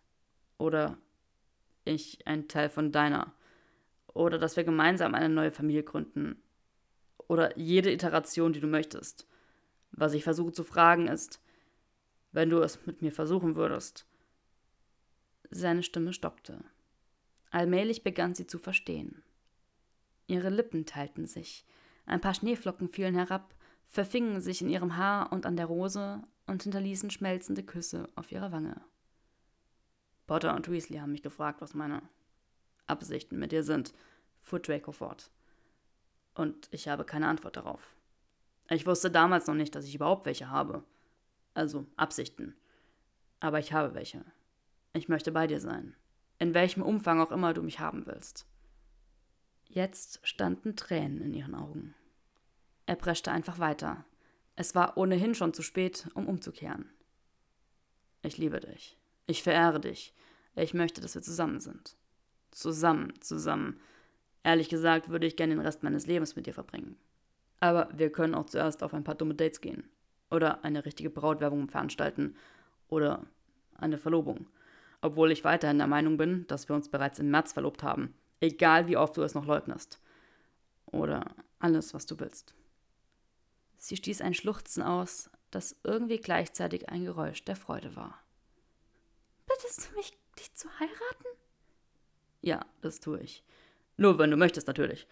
Oder 0.58 0.98
ich 1.87 2.26
ein 2.26 2.46
Teil 2.46 2.68
von 2.68 2.92
deiner. 2.92 3.32
Oder 4.14 4.38
dass 4.38 4.57
wir 4.57 4.64
gemeinsam 4.64 5.14
eine 5.14 5.29
neue 5.29 5.50
Familie 5.50 5.83
gründen. 5.83 6.40
Oder 7.29 7.59
jede 7.59 7.92
Iteration, 7.92 8.53
die 8.53 8.61
du 8.61 8.66
möchtest. 8.66 9.27
Was 9.92 10.14
ich 10.14 10.24
versuche 10.24 10.53
zu 10.53 10.64
fragen 10.64 11.09
ist, 11.09 11.40
wenn 12.33 12.50
du 12.50 12.61
es 12.61 12.85
mit 12.87 13.03
mir 13.03 13.12
versuchen 13.12 13.57
würdest. 13.57 14.07
Seine 15.50 15.83
Stimme 15.83 16.12
stockte. 16.12 16.64
Allmählich 17.50 18.03
begann 18.03 18.35
sie 18.35 18.46
zu 18.46 18.59
verstehen. 18.59 19.22
Ihre 20.27 20.50
Lippen 20.50 20.87
teilten 20.87 21.27
sich, 21.27 21.64
ein 22.07 22.20
paar 22.20 22.35
Schneeflocken 22.35 22.88
fielen 22.88 23.14
herab, 23.14 23.55
verfingen 23.88 24.40
sich 24.40 24.62
in 24.62 24.68
ihrem 24.68 24.96
Haar 24.96 25.33
und 25.33 25.46
an 25.46 25.57
der 25.57 25.66
Rose 25.66 26.22
und 26.46 26.62
hinterließen 26.64 27.11
schmelzende 27.11 27.62
Küsse 27.62 28.09
auf 28.16 28.33
ihrer 28.33 28.50
Wange. 28.50 28.81
Potter 30.27 30.55
und 30.55 30.68
Weasley 30.70 30.98
haben 30.98 31.12
mich 31.12 31.22
gefragt, 31.22 31.61
was 31.61 31.74
meine 31.74 32.03
Absichten 32.87 33.38
mit 33.38 33.53
dir 33.53 33.62
sind, 33.62 33.92
fuhr 34.40 34.61
Draco 34.61 34.92
fort. 34.92 35.31
Und 36.35 36.68
ich 36.70 36.88
habe 36.88 37.05
keine 37.05 37.29
Antwort 37.29 37.57
darauf. 37.57 37.94
Ich 38.68 38.87
wusste 38.87 39.11
damals 39.11 39.47
noch 39.47 39.55
nicht, 39.55 39.75
dass 39.75 39.87
ich 39.87 39.94
überhaupt 39.94 40.27
welche 40.27 40.51
habe. 40.51 40.85
Also 41.55 41.87
Absichten. 41.97 42.57
Aber 43.40 43.59
ich 43.59 43.73
habe 43.73 43.94
welche. 43.94 44.25
Ich 44.92 45.09
möchte 45.09 45.33
bei 45.33 45.47
dir 45.47 45.61
sein. 45.61 45.94
In 46.38 46.55
welchem 46.55 46.83
Umfang 46.83 47.20
auch 47.20 47.31
immer 47.31 47.55
du 47.55 47.62
mich 47.62 47.79
haben 47.79 48.07
willst. 48.07 48.47
Jetzt 49.66 50.20
standen 50.27 50.77
Tränen 50.77 51.20
in 51.20 51.35
ihren 51.35 51.55
Augen. 51.55 51.94
Er 52.87 52.97
preschte 52.97 53.31
einfach 53.31 53.59
weiter. 53.59 54.05
Es 54.57 54.75
war 54.75 54.97
ohnehin 54.97 55.35
schon 55.35 55.55
zu 55.55 55.62
spät, 55.62 56.09
um 56.14 56.29
umzukehren. 56.29 56.90
Ich 58.23 58.38
liebe 58.38 58.61
dich. 58.61 58.99
Ich 59.27 59.42
verehre 59.42 59.81
dich. 59.81 60.14
Ich 60.55 60.75
möchte, 60.75 61.01
dass 61.01 61.14
wir 61.14 61.23
zusammen 61.23 61.61
sind. 61.61 61.97
Zusammen, 62.54 63.12
zusammen. 63.20 63.80
Ehrlich 64.44 64.68
gesagt 64.68 65.08
würde 65.08 65.26
ich 65.26 65.36
gerne 65.36 65.54
den 65.54 65.64
Rest 65.64 65.82
meines 65.82 66.06
Lebens 66.06 66.36
mit 66.36 66.46
dir 66.46 66.54
verbringen. 66.54 66.96
Aber 67.60 67.88
wir 67.92 68.12
können 68.12 68.34
auch 68.34 68.46
zuerst 68.46 68.82
auf 68.82 68.94
ein 68.94 69.04
paar 69.04 69.16
dumme 69.16 69.34
Dates 69.34 69.60
gehen. 69.60 69.88
Oder 70.30 70.64
eine 70.64 70.84
richtige 70.84 71.10
Brautwerbung 71.10 71.68
veranstalten. 71.68 72.36
Oder 72.88 73.26
eine 73.76 73.98
Verlobung. 73.98 74.46
Obwohl 75.00 75.32
ich 75.32 75.44
weiterhin 75.44 75.78
der 75.78 75.86
Meinung 75.88 76.16
bin, 76.16 76.46
dass 76.46 76.68
wir 76.68 76.76
uns 76.76 76.88
bereits 76.88 77.18
im 77.18 77.30
März 77.30 77.52
verlobt 77.52 77.82
haben. 77.82 78.14
Egal 78.40 78.86
wie 78.86 78.96
oft 78.96 79.16
du 79.16 79.22
es 79.22 79.34
noch 79.34 79.46
leugnest. 79.46 80.00
Oder 80.86 81.34
alles, 81.58 81.92
was 81.92 82.06
du 82.06 82.20
willst. 82.20 82.54
Sie 83.78 83.96
stieß 83.96 84.20
ein 84.20 84.34
Schluchzen 84.34 84.82
aus, 84.82 85.28
das 85.50 85.76
irgendwie 85.82 86.18
gleichzeitig 86.18 86.88
ein 86.88 87.04
Geräusch 87.04 87.44
der 87.44 87.56
Freude 87.56 87.96
war. 87.96 88.18
Bittest 89.46 89.90
du 89.90 89.96
mich, 89.96 90.12
dich 90.38 90.54
zu 90.54 90.68
heiraten? 90.78 91.43
Ja, 92.44 92.66
das 92.83 93.00
tue 93.00 93.20
ich. 93.20 93.42
Nur 93.96 94.18
wenn 94.18 94.30
du 94.30 94.37
möchtest, 94.37 94.66
natürlich. 94.66 95.07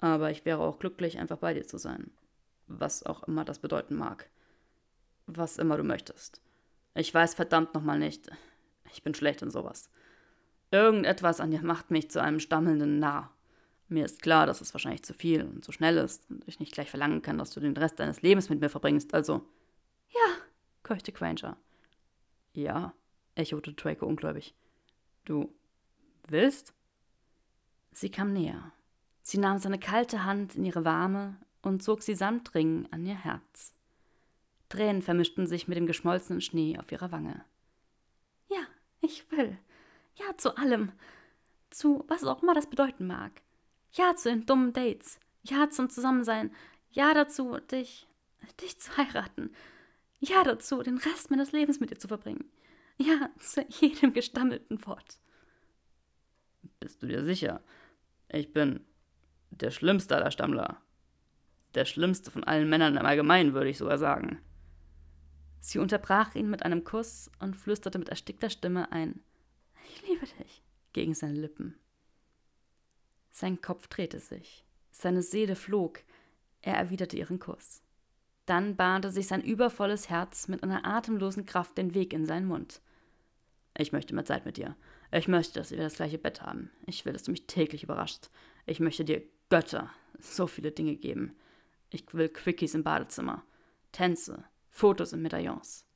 Aber 0.00 0.32
ich 0.32 0.44
wäre 0.44 0.58
auch 0.58 0.80
glücklich, 0.80 1.18
einfach 1.18 1.38
bei 1.38 1.54
dir 1.54 1.64
zu 1.64 1.78
sein. 1.78 2.10
Was 2.66 3.04
auch 3.04 3.22
immer 3.24 3.44
das 3.44 3.60
bedeuten 3.60 3.94
mag. 3.94 4.28
Was 5.26 5.58
immer 5.58 5.76
du 5.76 5.84
möchtest. 5.84 6.42
Ich 6.94 7.14
weiß 7.14 7.34
verdammt 7.34 7.74
nochmal 7.74 8.00
nicht. 8.00 8.28
Ich 8.92 9.04
bin 9.04 9.14
schlecht 9.14 9.40
in 9.42 9.52
sowas. 9.52 9.88
Irgendetwas 10.72 11.38
an 11.38 11.52
dir 11.52 11.62
macht 11.62 11.92
mich 11.92 12.10
zu 12.10 12.20
einem 12.20 12.40
stammelnden 12.40 12.98
Narr. 12.98 13.32
Mir 13.86 14.04
ist 14.04 14.20
klar, 14.20 14.44
dass 14.44 14.60
es 14.60 14.74
wahrscheinlich 14.74 15.04
zu 15.04 15.14
viel 15.14 15.44
und 15.44 15.64
zu 15.64 15.70
schnell 15.70 15.96
ist 15.96 16.28
und 16.28 16.42
ich 16.48 16.58
nicht 16.58 16.72
gleich 16.72 16.90
verlangen 16.90 17.22
kann, 17.22 17.38
dass 17.38 17.52
du 17.52 17.60
den 17.60 17.76
Rest 17.76 18.00
deines 18.00 18.20
Lebens 18.22 18.50
mit 18.50 18.60
mir 18.60 18.68
verbringst, 18.68 19.14
also. 19.14 19.46
Ja, 20.10 20.34
keuchte 20.82 21.12
Granger. 21.12 21.56
Ja, 22.52 22.94
echote 23.36 23.74
Draco 23.74 24.06
ungläubig. 24.06 24.54
Du 25.24 25.54
willst? 26.30 26.74
Sie 27.92 28.10
kam 28.10 28.32
näher. 28.32 28.72
Sie 29.22 29.38
nahm 29.38 29.58
seine 29.58 29.78
kalte 29.78 30.24
Hand 30.24 30.54
in 30.54 30.64
ihre 30.64 30.84
warme 30.84 31.36
und 31.62 31.82
zog 31.82 32.02
sie 32.02 32.14
samt 32.14 32.54
Ring 32.54 32.88
an 32.90 33.04
ihr 33.04 33.16
Herz. 33.16 33.74
Tränen 34.68 35.02
vermischten 35.02 35.46
sich 35.46 35.68
mit 35.68 35.76
dem 35.76 35.86
geschmolzenen 35.86 36.40
Schnee 36.40 36.78
auf 36.78 36.92
ihrer 36.92 37.10
Wange. 37.12 37.44
Ja, 38.48 38.60
ich 39.00 39.30
will. 39.30 39.58
Ja 40.16 40.36
zu 40.36 40.56
allem. 40.56 40.92
Zu 41.70 42.04
was 42.08 42.24
auch 42.24 42.42
immer 42.42 42.54
das 42.54 42.68
bedeuten 42.68 43.06
mag. 43.06 43.32
Ja 43.92 44.14
zu 44.16 44.28
den 44.30 44.46
dummen 44.46 44.72
Dates. 44.72 45.18
Ja 45.42 45.70
zum 45.70 45.90
Zusammensein. 45.90 46.52
Ja 46.90 47.14
dazu, 47.14 47.58
dich, 47.70 48.06
dich 48.60 48.78
zu 48.78 48.96
heiraten. 48.96 49.50
Ja 50.20 50.42
dazu, 50.42 50.82
den 50.82 50.98
Rest 50.98 51.30
meines 51.30 51.52
Lebens 51.52 51.80
mit 51.80 51.90
dir 51.90 51.98
zu 51.98 52.08
verbringen. 52.08 52.50
Ja 52.96 53.30
zu 53.38 53.62
jedem 53.68 54.12
gestammelten 54.12 54.84
Wort. 54.86 55.18
Bist 56.80 57.02
du 57.02 57.06
dir 57.06 57.24
sicher? 57.24 57.62
Ich 58.28 58.52
bin 58.52 58.80
der 59.50 59.70
schlimmste 59.70 60.16
aller 60.16 60.30
Stammler. 60.30 60.80
Der 61.74 61.84
schlimmste 61.84 62.30
von 62.30 62.44
allen 62.44 62.68
Männern 62.68 62.96
im 62.96 63.06
Allgemeinen, 63.06 63.54
würde 63.54 63.70
ich 63.70 63.78
sogar 63.78 63.98
sagen. 63.98 64.40
Sie 65.60 65.78
unterbrach 65.78 66.34
ihn 66.34 66.50
mit 66.50 66.62
einem 66.62 66.84
Kuss 66.84 67.30
und 67.40 67.56
flüsterte 67.56 67.98
mit 67.98 68.08
erstickter 68.08 68.50
Stimme 68.50 68.92
ein 68.92 69.20
Ich 69.88 70.06
liebe 70.06 70.26
dich 70.26 70.62
gegen 70.92 71.14
seine 71.14 71.34
Lippen. 71.34 71.78
Sein 73.30 73.60
Kopf 73.60 73.88
drehte 73.88 74.18
sich, 74.18 74.64
seine 74.90 75.22
Seele 75.22 75.56
flog, 75.56 76.00
er 76.62 76.74
erwiderte 76.74 77.16
ihren 77.16 77.38
Kuss. 77.38 77.82
Dann 78.46 78.76
bahnte 78.76 79.10
sich 79.10 79.26
sein 79.26 79.42
übervolles 79.42 80.08
Herz 80.08 80.48
mit 80.48 80.62
einer 80.62 80.86
atemlosen 80.86 81.44
Kraft 81.44 81.76
den 81.76 81.94
Weg 81.94 82.12
in 82.12 82.24
seinen 82.24 82.46
Mund. 82.46 82.80
Ich 83.76 83.92
möchte 83.92 84.14
mehr 84.14 84.24
Zeit 84.24 84.46
mit 84.46 84.56
dir. 84.56 84.74
Ich 85.10 85.28
möchte, 85.28 85.58
dass 85.58 85.70
wir 85.70 85.78
das 85.78 85.94
gleiche 85.94 86.18
Bett 86.18 86.42
haben. 86.42 86.70
Ich 86.86 87.04
will, 87.04 87.12
dass 87.12 87.22
du 87.22 87.30
mich 87.30 87.46
täglich 87.46 87.82
überraschst. 87.82 88.30
Ich 88.66 88.80
möchte 88.80 89.04
dir 89.04 89.22
Götter, 89.48 89.90
so 90.18 90.46
viele 90.46 90.70
Dinge 90.70 90.96
geben. 90.96 91.36
Ich 91.90 92.12
will 92.12 92.28
Quickies 92.28 92.74
im 92.74 92.82
Badezimmer, 92.82 93.42
Tänze, 93.92 94.44
Fotos 94.68 95.14
in 95.14 95.22
Medaillons. 95.22 95.86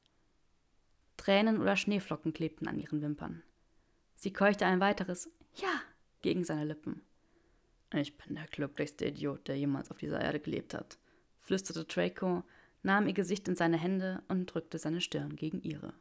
Tränen 1.18 1.60
oder 1.60 1.76
Schneeflocken 1.76 2.32
klebten 2.32 2.66
an 2.66 2.78
ihren 2.78 3.02
Wimpern. 3.02 3.42
Sie 4.14 4.32
keuchte 4.32 4.64
ein 4.64 4.80
weiteres 4.80 5.30
Ja 5.54 5.82
gegen 6.22 6.44
seine 6.44 6.64
Lippen. 6.64 7.02
Ich 7.92 8.16
bin 8.16 8.36
der 8.36 8.46
glücklichste 8.46 9.04
Idiot, 9.04 9.46
der 9.48 9.58
jemals 9.58 9.90
auf 9.90 9.98
dieser 9.98 10.20
Erde 10.20 10.40
gelebt 10.40 10.72
hat, 10.72 10.96
flüsterte 11.40 11.84
Draco, 11.84 12.42
nahm 12.82 13.06
ihr 13.06 13.12
Gesicht 13.12 13.46
in 13.48 13.56
seine 13.56 13.76
Hände 13.76 14.22
und 14.28 14.46
drückte 14.46 14.78
seine 14.78 15.02
Stirn 15.02 15.36
gegen 15.36 15.60
ihre. 15.60 15.92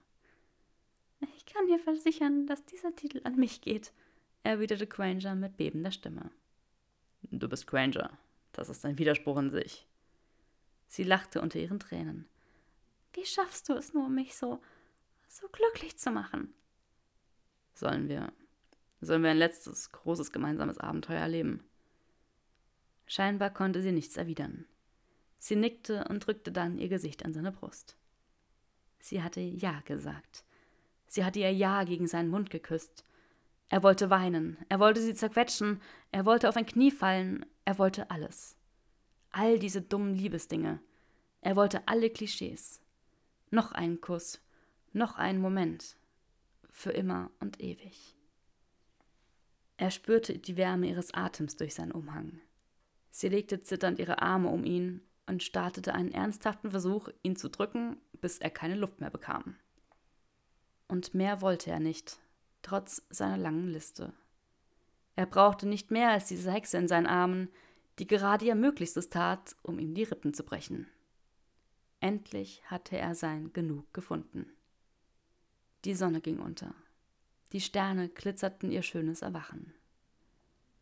Ich 1.22 1.46
kann 1.46 1.68
dir 1.68 1.80
versichern, 1.80 2.48
dass 2.48 2.66
dieser 2.66 2.96
Titel 2.96 3.22
an 3.24 3.36
mich 3.36 3.62
geht, 3.62 3.94
erwiderte 4.44 4.88
Granger 4.88 5.36
mit 5.36 5.58
bebender 5.58 5.92
Stimme. 5.92 6.32
Du 7.24 7.48
bist 7.48 7.68
Granger. 7.68 8.18
Das 8.54 8.70
ist 8.70 8.86
ein 8.86 8.98
Widerspruch 8.98 9.38
in 9.38 9.50
sich. 9.50 9.88
Sie 10.88 11.04
lachte 11.04 11.42
unter 11.42 11.60
ihren 11.60 11.80
Tränen. 11.80 12.28
Wie 13.14 13.26
schaffst 13.26 13.70
du 13.70 13.74
es 13.74 13.94
nur, 13.94 14.10
mich 14.10 14.36
so, 14.36 14.62
so 15.28 15.48
glücklich 15.50 15.98
zu 15.98 16.12
machen? 16.12 16.54
Sollen 17.74 18.10
wir, 18.10 18.32
sollen 19.00 19.24
wir 19.24 19.32
ein 19.32 19.38
letztes, 19.38 19.92
großes 19.92 20.32
gemeinsames 20.32 20.78
Abenteuer 20.78 21.20
erleben? 21.20 21.64
Scheinbar 23.06 23.50
konnte 23.50 23.82
sie 23.82 23.92
nichts 23.92 24.18
erwidern. 24.18 24.66
Sie 25.38 25.56
nickte 25.56 26.06
und 26.10 26.26
drückte 26.26 26.52
dann 26.52 26.78
ihr 26.78 26.90
Gesicht 26.90 27.26
an 27.26 27.34
seine 27.34 27.52
Brust. 27.52 27.98
Sie 29.00 29.24
hatte 29.24 29.40
Ja 29.40 29.82
gesagt. 29.82 30.44
Sie 31.12 31.26
hatte 31.26 31.40
ihr 31.40 31.52
Ja 31.52 31.84
gegen 31.84 32.08
seinen 32.08 32.30
Mund 32.30 32.50
geküsst. 32.50 33.04
Er 33.68 33.84
wollte 33.84 34.10
weinen, 34.10 34.56
er 34.70 34.80
wollte 34.80 35.02
sie 35.02 35.14
zerquetschen, 35.14 35.82
er 36.14 36.26
wollte 36.26 36.48
auf 36.48 36.56
ein 36.56 36.66
Knie 36.66 36.90
fallen, 36.90 37.46
er 37.66 37.78
wollte 37.78 38.10
alles. 38.10 38.56
All 39.30 39.60
diese 39.60 39.82
dummen 39.82 40.16
Liebesdinge. 40.16 40.80
Er 41.42 41.58
wollte 41.58 41.86
alle 41.86 42.10
Klischees. 42.10 42.82
Noch 43.50 43.74
einen 43.74 44.00
Kuss, 44.00 44.40
noch 44.94 45.18
einen 45.18 45.42
Moment. 45.42 45.98
Für 46.70 46.92
immer 46.92 47.30
und 47.42 47.60
ewig. 47.60 48.16
Er 49.76 49.92
spürte 49.92 50.40
die 50.40 50.56
Wärme 50.56 50.88
ihres 50.88 51.14
Atems 51.14 51.58
durch 51.58 51.74
seinen 51.74 51.92
Umhang. 51.92 52.40
Sie 53.10 53.28
legte 53.28 53.62
zitternd 53.62 54.00
ihre 54.00 54.22
Arme 54.22 54.48
um 54.48 54.64
ihn 54.64 55.02
und 55.26 55.44
startete 55.44 55.94
einen 55.94 56.14
ernsthaften 56.14 56.72
Versuch, 56.72 57.10
ihn 57.22 57.36
zu 57.36 57.50
drücken, 57.50 57.98
bis 58.22 58.38
er 58.38 58.50
keine 58.50 58.76
Luft 58.76 59.02
mehr 59.02 59.10
bekam. 59.10 59.58
Und 60.92 61.14
mehr 61.14 61.40
wollte 61.40 61.72
er 61.72 61.80
nicht, 61.80 62.20
trotz 62.64 63.02
seiner 63.10 63.38
langen 63.38 63.70
Liste. 63.70 64.12
Er 65.16 65.26
brauchte 65.26 65.66
nicht 65.66 65.90
mehr 65.90 66.10
als 66.10 66.26
diese 66.26 66.52
Hexe 66.52 66.78
in 66.78 66.90
seinen 66.90 67.08
Armen, 67.08 67.48
die 67.98 68.08
gerade 68.08 68.44
ihr 68.44 68.56
Möglichstes 68.56 69.10
tat, 69.10 69.56
um 69.64 69.80
ihm 69.80 69.94
die 69.94 70.04
Rippen 70.04 70.34
zu 70.34 70.44
brechen. 70.44 70.88
Endlich 72.02 72.62
hatte 72.66 72.98
er 72.98 73.16
sein 73.16 73.54
Genug 73.54 73.94
gefunden. 73.94 74.48
Die 75.86 75.96
Sonne 75.96 76.20
ging 76.20 76.40
unter. 76.40 76.76
Die 77.54 77.62
Sterne 77.62 78.10
glitzerten 78.10 78.70
ihr 78.70 78.82
schönes 78.82 79.22
Erwachen. 79.22 79.74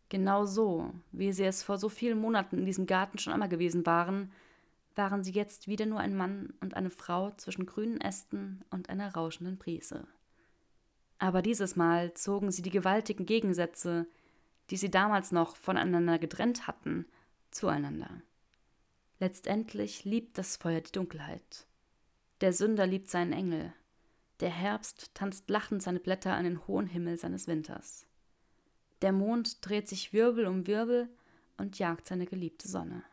Genau 0.10 0.44
so, 0.46 0.92
wie 1.12 1.32
sie 1.32 1.44
es 1.44 1.62
vor 1.62 1.78
so 1.78 1.88
vielen 1.88 2.20
Monaten 2.20 2.58
in 2.58 2.66
diesem 2.66 2.88
Garten 2.88 3.20
schon 3.20 3.32
einmal 3.32 3.48
gewesen 3.48 3.86
waren, 3.86 4.32
waren 5.00 5.24
sie 5.24 5.32
jetzt 5.32 5.70
wieder 5.70 5.86
nur 5.86 6.02
ein 6.02 6.14
Mann 6.14 6.54
und 6.60 6.76
eine 6.76 6.90
Frau 6.90 7.32
zwischen 7.32 7.66
grünen 7.66 8.02
Ästen 8.02 8.66
und 8.70 8.90
einer 8.90 9.16
rauschenden 9.16 9.58
Brise. 9.58 10.06
Aber 11.20 11.42
dieses 11.42 11.78
Mal 11.78 12.14
zogen 12.16 12.52
sie 12.52 12.62
die 12.62 12.70
gewaltigen 12.70 13.26
Gegensätze, 13.26 14.08
die 14.70 14.76
sie 14.76 14.92
damals 14.92 15.32
noch 15.32 15.56
voneinander 15.56 16.20
getrennt 16.20 16.68
hatten, 16.68 17.06
zueinander. 17.50 18.22
Letztendlich 19.20 20.04
liebt 20.04 20.38
das 20.38 20.58
Feuer 20.58 20.82
die 20.82 20.92
Dunkelheit. 20.92 21.66
Der 22.42 22.52
Sünder 22.52 22.86
liebt 22.86 23.10
seinen 23.10 23.32
Engel. 23.32 23.74
Der 24.42 24.50
Herbst 24.50 25.16
tanzt 25.16 25.50
lachend 25.50 25.82
seine 25.82 26.02
Blätter 26.02 26.34
an 26.34 26.44
den 26.44 26.68
hohen 26.68 26.88
Himmel 26.88 27.18
seines 27.18 27.48
Winters. 27.48 28.06
Der 29.02 29.14
Mond 29.14 29.66
dreht 29.66 29.88
sich 29.88 30.12
Wirbel 30.12 30.46
um 30.46 30.68
Wirbel 30.68 31.08
und 31.58 31.80
jagt 31.80 32.08
seine 32.08 32.26
geliebte 32.26 32.68
Sonne. 32.68 33.04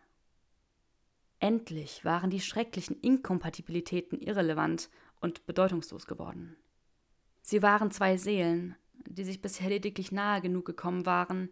Endlich 1.38 2.04
waren 2.04 2.30
die 2.30 2.40
schrecklichen 2.40 3.00
Inkompatibilitäten 3.00 4.20
irrelevant 4.20 4.88
und 5.20 5.46
bedeutungslos 5.46 6.06
geworden. 6.06 6.56
Sie 7.42 7.62
waren 7.62 7.90
zwei 7.90 8.16
Seelen, 8.16 8.74
die 9.06 9.24
sich 9.24 9.42
bisher 9.42 9.68
lediglich 9.68 10.12
nahe 10.12 10.40
genug 10.40 10.64
gekommen 10.64 11.06
waren, 11.06 11.50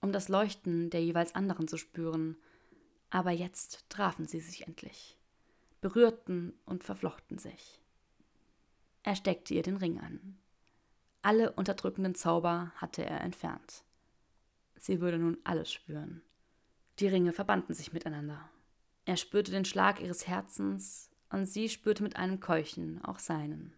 um 0.00 0.12
das 0.12 0.28
Leuchten 0.28 0.90
der 0.90 1.02
jeweils 1.02 1.34
anderen 1.34 1.68
zu 1.68 1.76
spüren, 1.76 2.36
aber 3.10 3.30
jetzt 3.30 3.88
trafen 3.88 4.26
sie 4.26 4.40
sich 4.40 4.66
endlich, 4.66 5.16
berührten 5.80 6.52
und 6.64 6.84
verflochten 6.84 7.38
sich. 7.38 7.80
Er 9.02 9.16
steckte 9.16 9.54
ihr 9.54 9.62
den 9.62 9.76
Ring 9.76 9.98
an. 9.98 10.38
Alle 11.22 11.52
unterdrückenden 11.52 12.14
Zauber 12.14 12.72
hatte 12.76 13.04
er 13.04 13.20
entfernt. 13.20 13.84
Sie 14.76 15.00
würde 15.00 15.18
nun 15.18 15.38
alles 15.44 15.72
spüren. 15.72 16.22
Die 16.98 17.08
Ringe 17.08 17.32
verbanden 17.32 17.74
sich 17.74 17.92
miteinander. 17.92 18.48
Er 19.10 19.16
spürte 19.16 19.50
den 19.50 19.64
Schlag 19.64 20.00
ihres 20.00 20.28
Herzens 20.28 21.10
und 21.30 21.44
sie 21.46 21.68
spürte 21.68 22.04
mit 22.04 22.14
einem 22.14 22.38
Keuchen 22.38 23.02
auch 23.04 23.18
seinen. 23.18 23.72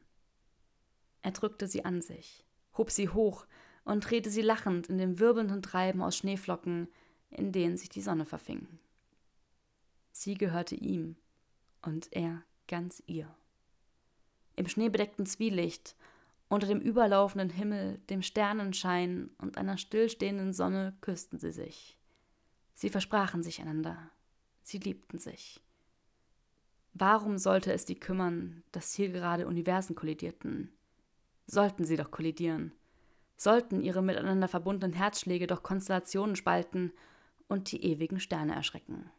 Er 1.23 1.31
drückte 1.31 1.67
sie 1.67 1.87
an 1.87 2.03
sich, 2.03 2.45
hob 2.77 2.91
sie 2.91 3.09
hoch 3.09 3.47
und 3.87 4.01
drehte 4.01 4.29
sie 4.29 4.43
lachend 4.43 4.91
in 4.91 4.99
dem 4.99 5.19
wirbelnden 5.21 5.63
Treiben 5.63 6.03
aus 6.03 6.19
Schneeflocken, 6.19 6.87
in 7.31 7.51
denen 7.51 7.79
sich 7.79 7.89
die 7.89 8.03
Sonne 8.03 8.27
verfing. 8.27 8.69
Sie 10.11 10.35
gehörte 10.35 10.75
ihm 10.75 11.17
und 11.81 12.13
er 12.13 12.43
ganz 12.69 13.03
ihr. 13.07 13.35
Im 14.55 14.69
schneebedeckten 14.69 15.25
Zwielicht 15.25 15.97
unter 16.51 16.67
dem 16.67 16.81
überlaufenden 16.83 17.49
Himmel, 17.49 18.03
dem 18.11 18.21
Sternenschein 18.21 19.31
und 19.39 19.57
einer 19.57 19.79
stillstehenden 19.79 20.53
Sonne 20.53 20.95
küssten 21.01 21.39
sie 21.39 21.53
sich. 21.53 21.97
Sie 22.75 22.91
versprachen 22.91 23.43
sich 23.43 23.63
einander. 23.63 24.11
Sie 24.63 24.79
liebten 24.79 25.19
sich. 25.19 25.61
Warum 26.95 27.39
sollte 27.39 27.73
es 27.73 27.85
die 27.85 27.99
kümmern, 27.99 28.63
dass 28.73 28.95
hier 28.95 29.11
gerade 29.11 29.47
Universen 29.47 29.95
kollidierten? 29.95 30.71
Sollten 31.47 31.85
sie 31.85 31.97
doch 31.97 32.11
kollidieren. 32.11 32.73
Sollten 33.37 33.81
ihre 33.81 34.03
miteinander 34.03 34.49
verbundenen 34.49 34.95
Herzschläge 34.95 35.47
doch 35.47 35.63
Konstellationen 35.63 36.37
spalten 36.37 36.93
und 37.49 37.73
die 37.73 37.83
ewigen 37.85 38.21
Sterne 38.21 38.55
erschrecken. 38.55 39.11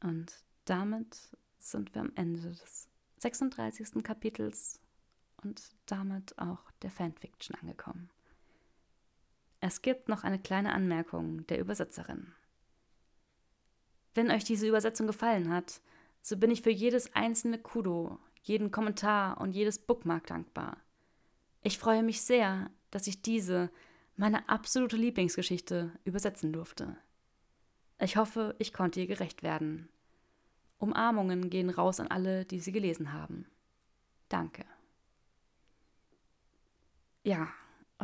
Und 0.00 0.44
damit 0.66 1.36
sind 1.58 1.94
wir 1.94 2.02
am 2.02 2.12
Ende 2.14 2.40
des 2.40 2.88
36. 3.20 4.02
Kapitels 4.02 4.80
und 5.42 5.72
damit 5.86 6.38
auch 6.38 6.70
der 6.82 6.90
Fanfiction 6.90 7.56
angekommen. 7.56 8.10
Es 9.66 9.80
gibt 9.80 10.10
noch 10.10 10.24
eine 10.24 10.38
kleine 10.38 10.74
Anmerkung 10.74 11.46
der 11.46 11.58
Übersetzerin. 11.58 12.34
Wenn 14.12 14.30
euch 14.30 14.44
diese 14.44 14.68
Übersetzung 14.68 15.06
gefallen 15.06 15.48
hat, 15.48 15.80
so 16.20 16.36
bin 16.36 16.50
ich 16.50 16.60
für 16.60 16.70
jedes 16.70 17.14
einzelne 17.14 17.58
Kudo, 17.58 18.18
jeden 18.42 18.70
Kommentar 18.70 19.40
und 19.40 19.52
jedes 19.52 19.78
Bookmark 19.78 20.26
dankbar. 20.26 20.76
Ich 21.62 21.78
freue 21.78 22.02
mich 22.02 22.20
sehr, 22.20 22.70
dass 22.90 23.06
ich 23.06 23.22
diese, 23.22 23.70
meine 24.16 24.46
absolute 24.50 24.98
Lieblingsgeschichte, 24.98 25.92
übersetzen 26.04 26.52
durfte. 26.52 26.98
Ich 27.98 28.18
hoffe, 28.18 28.54
ich 28.58 28.74
konnte 28.74 29.00
ihr 29.00 29.06
gerecht 29.06 29.42
werden. 29.42 29.88
Umarmungen 30.76 31.48
gehen 31.48 31.70
raus 31.70 32.00
an 32.00 32.08
alle, 32.08 32.44
die 32.44 32.60
sie 32.60 32.72
gelesen 32.72 33.14
haben. 33.14 33.46
Danke. 34.28 34.66
Ja, 37.22 37.48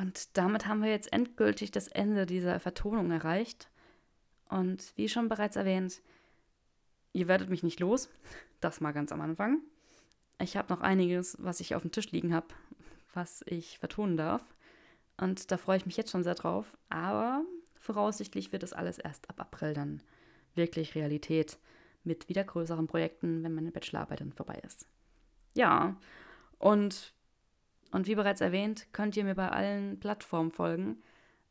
und 0.01 0.37
damit 0.39 0.67
haben 0.67 0.83
wir 0.83 0.91
jetzt 0.91 1.13
endgültig 1.13 1.71
das 1.73 1.89
Ende 1.89 2.25
dieser 2.25 2.59
Vertonung 2.59 3.11
erreicht. 3.11 3.69
Und 4.49 4.93
wie 4.97 5.09
schon 5.09 5.29
bereits 5.29 5.57
erwähnt, 5.57 6.01
ihr 7.13 7.29
werdet 7.29 7.51
mich 7.51 7.63
nicht 7.63 7.81
los. 7.81 8.09
Das 8.61 8.81
mal 8.81 8.93
ganz 8.93 9.13
am 9.13 9.21
Anfang. 9.21 9.61
Ich 10.41 10.57
habe 10.57 10.73
noch 10.73 10.81
einiges, 10.81 11.37
was 11.39 11.61
ich 11.61 11.75
auf 11.75 11.83
dem 11.83 11.93
Tisch 11.93 12.11
liegen 12.13 12.35
habe, 12.35 12.49
was 13.13 13.43
ich 13.47 13.79
vertonen 13.79 14.17
darf. 14.17 14.43
Und 15.19 15.51
da 15.51 15.59
freue 15.59 15.77
ich 15.77 15.87
mich 15.87 15.99
jetzt 15.99 16.11
schon 16.11 16.25
sehr 16.25 16.35
drauf. 16.35 16.77
Aber 16.89 17.45
voraussichtlich 17.75 18.53
wird 18.53 18.63
das 18.63 18.73
alles 18.73 18.99
erst 18.99 19.29
ab 19.29 19.41
April 19.41 19.75
dann 19.75 20.03
wirklich 20.55 20.95
Realität 20.95 21.59
mit 22.05 22.29
wieder 22.29 22.45
größeren 22.45 22.87
Projekten, 22.87 23.43
wenn 23.43 23.55
meine 23.55 23.71
Bachelorarbeit 23.71 24.21
dann 24.21 24.33
vorbei 24.33 24.61
ist. 24.65 24.87
Ja, 25.55 25.97
und, 26.59 27.13
und 27.90 28.07
wie 28.07 28.14
bereits 28.14 28.40
erwähnt, 28.40 28.88
könnt 28.92 29.16
ihr 29.16 29.24
mir 29.24 29.35
bei 29.35 29.48
allen 29.48 29.98
Plattformen 29.98 30.50
folgen, 30.50 31.03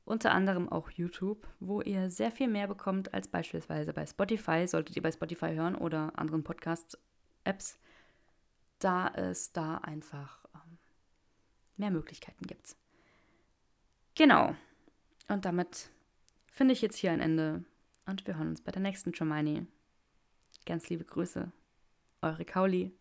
unter 0.06 0.32
anderem 0.32 0.70
auch 0.70 0.90
YouTube, 0.92 1.48
wo 1.60 1.82
ihr 1.82 2.10
sehr 2.10 2.32
viel 2.32 2.48
mehr 2.48 2.68
bekommt 2.68 3.14
als 3.14 3.28
beispielsweise 3.28 3.94
bei 3.94 4.06
Spotify, 4.06 4.68
solltet 4.68 4.96
ihr 4.96 5.04
bei 5.04 5.12
Spotify 5.12 5.54
hören 5.54 5.76
oder 5.76 6.18
anderen 6.18 6.44
Podcast-Apps, 6.44 7.78
da 8.80 9.08
es 9.10 9.52
da 9.52 9.78
einfach 9.78 10.46
ähm, 10.56 10.78
mehr 11.78 11.92
Möglichkeiten 11.92 12.48
gibt. 12.48 12.76
Genau. 14.16 14.56
Und 15.28 15.46
damit 15.46 15.92
finde 16.48 16.74
ich 16.74 16.82
jetzt 16.82 16.98
hier 16.98 17.12
ein 17.12 17.22
Ende 17.22 17.64
und 18.06 18.26
wir 18.26 18.38
hören 18.38 18.50
uns 18.50 18.62
bei 18.62 18.72
der 18.72 18.82
nächsten 18.82 19.14
Tremini. 19.14 19.68
Ganz 20.66 20.90
liebe 20.90 21.06
Grüße. 21.06 21.52
Eure 22.22 22.46
Kauli. 22.46 22.99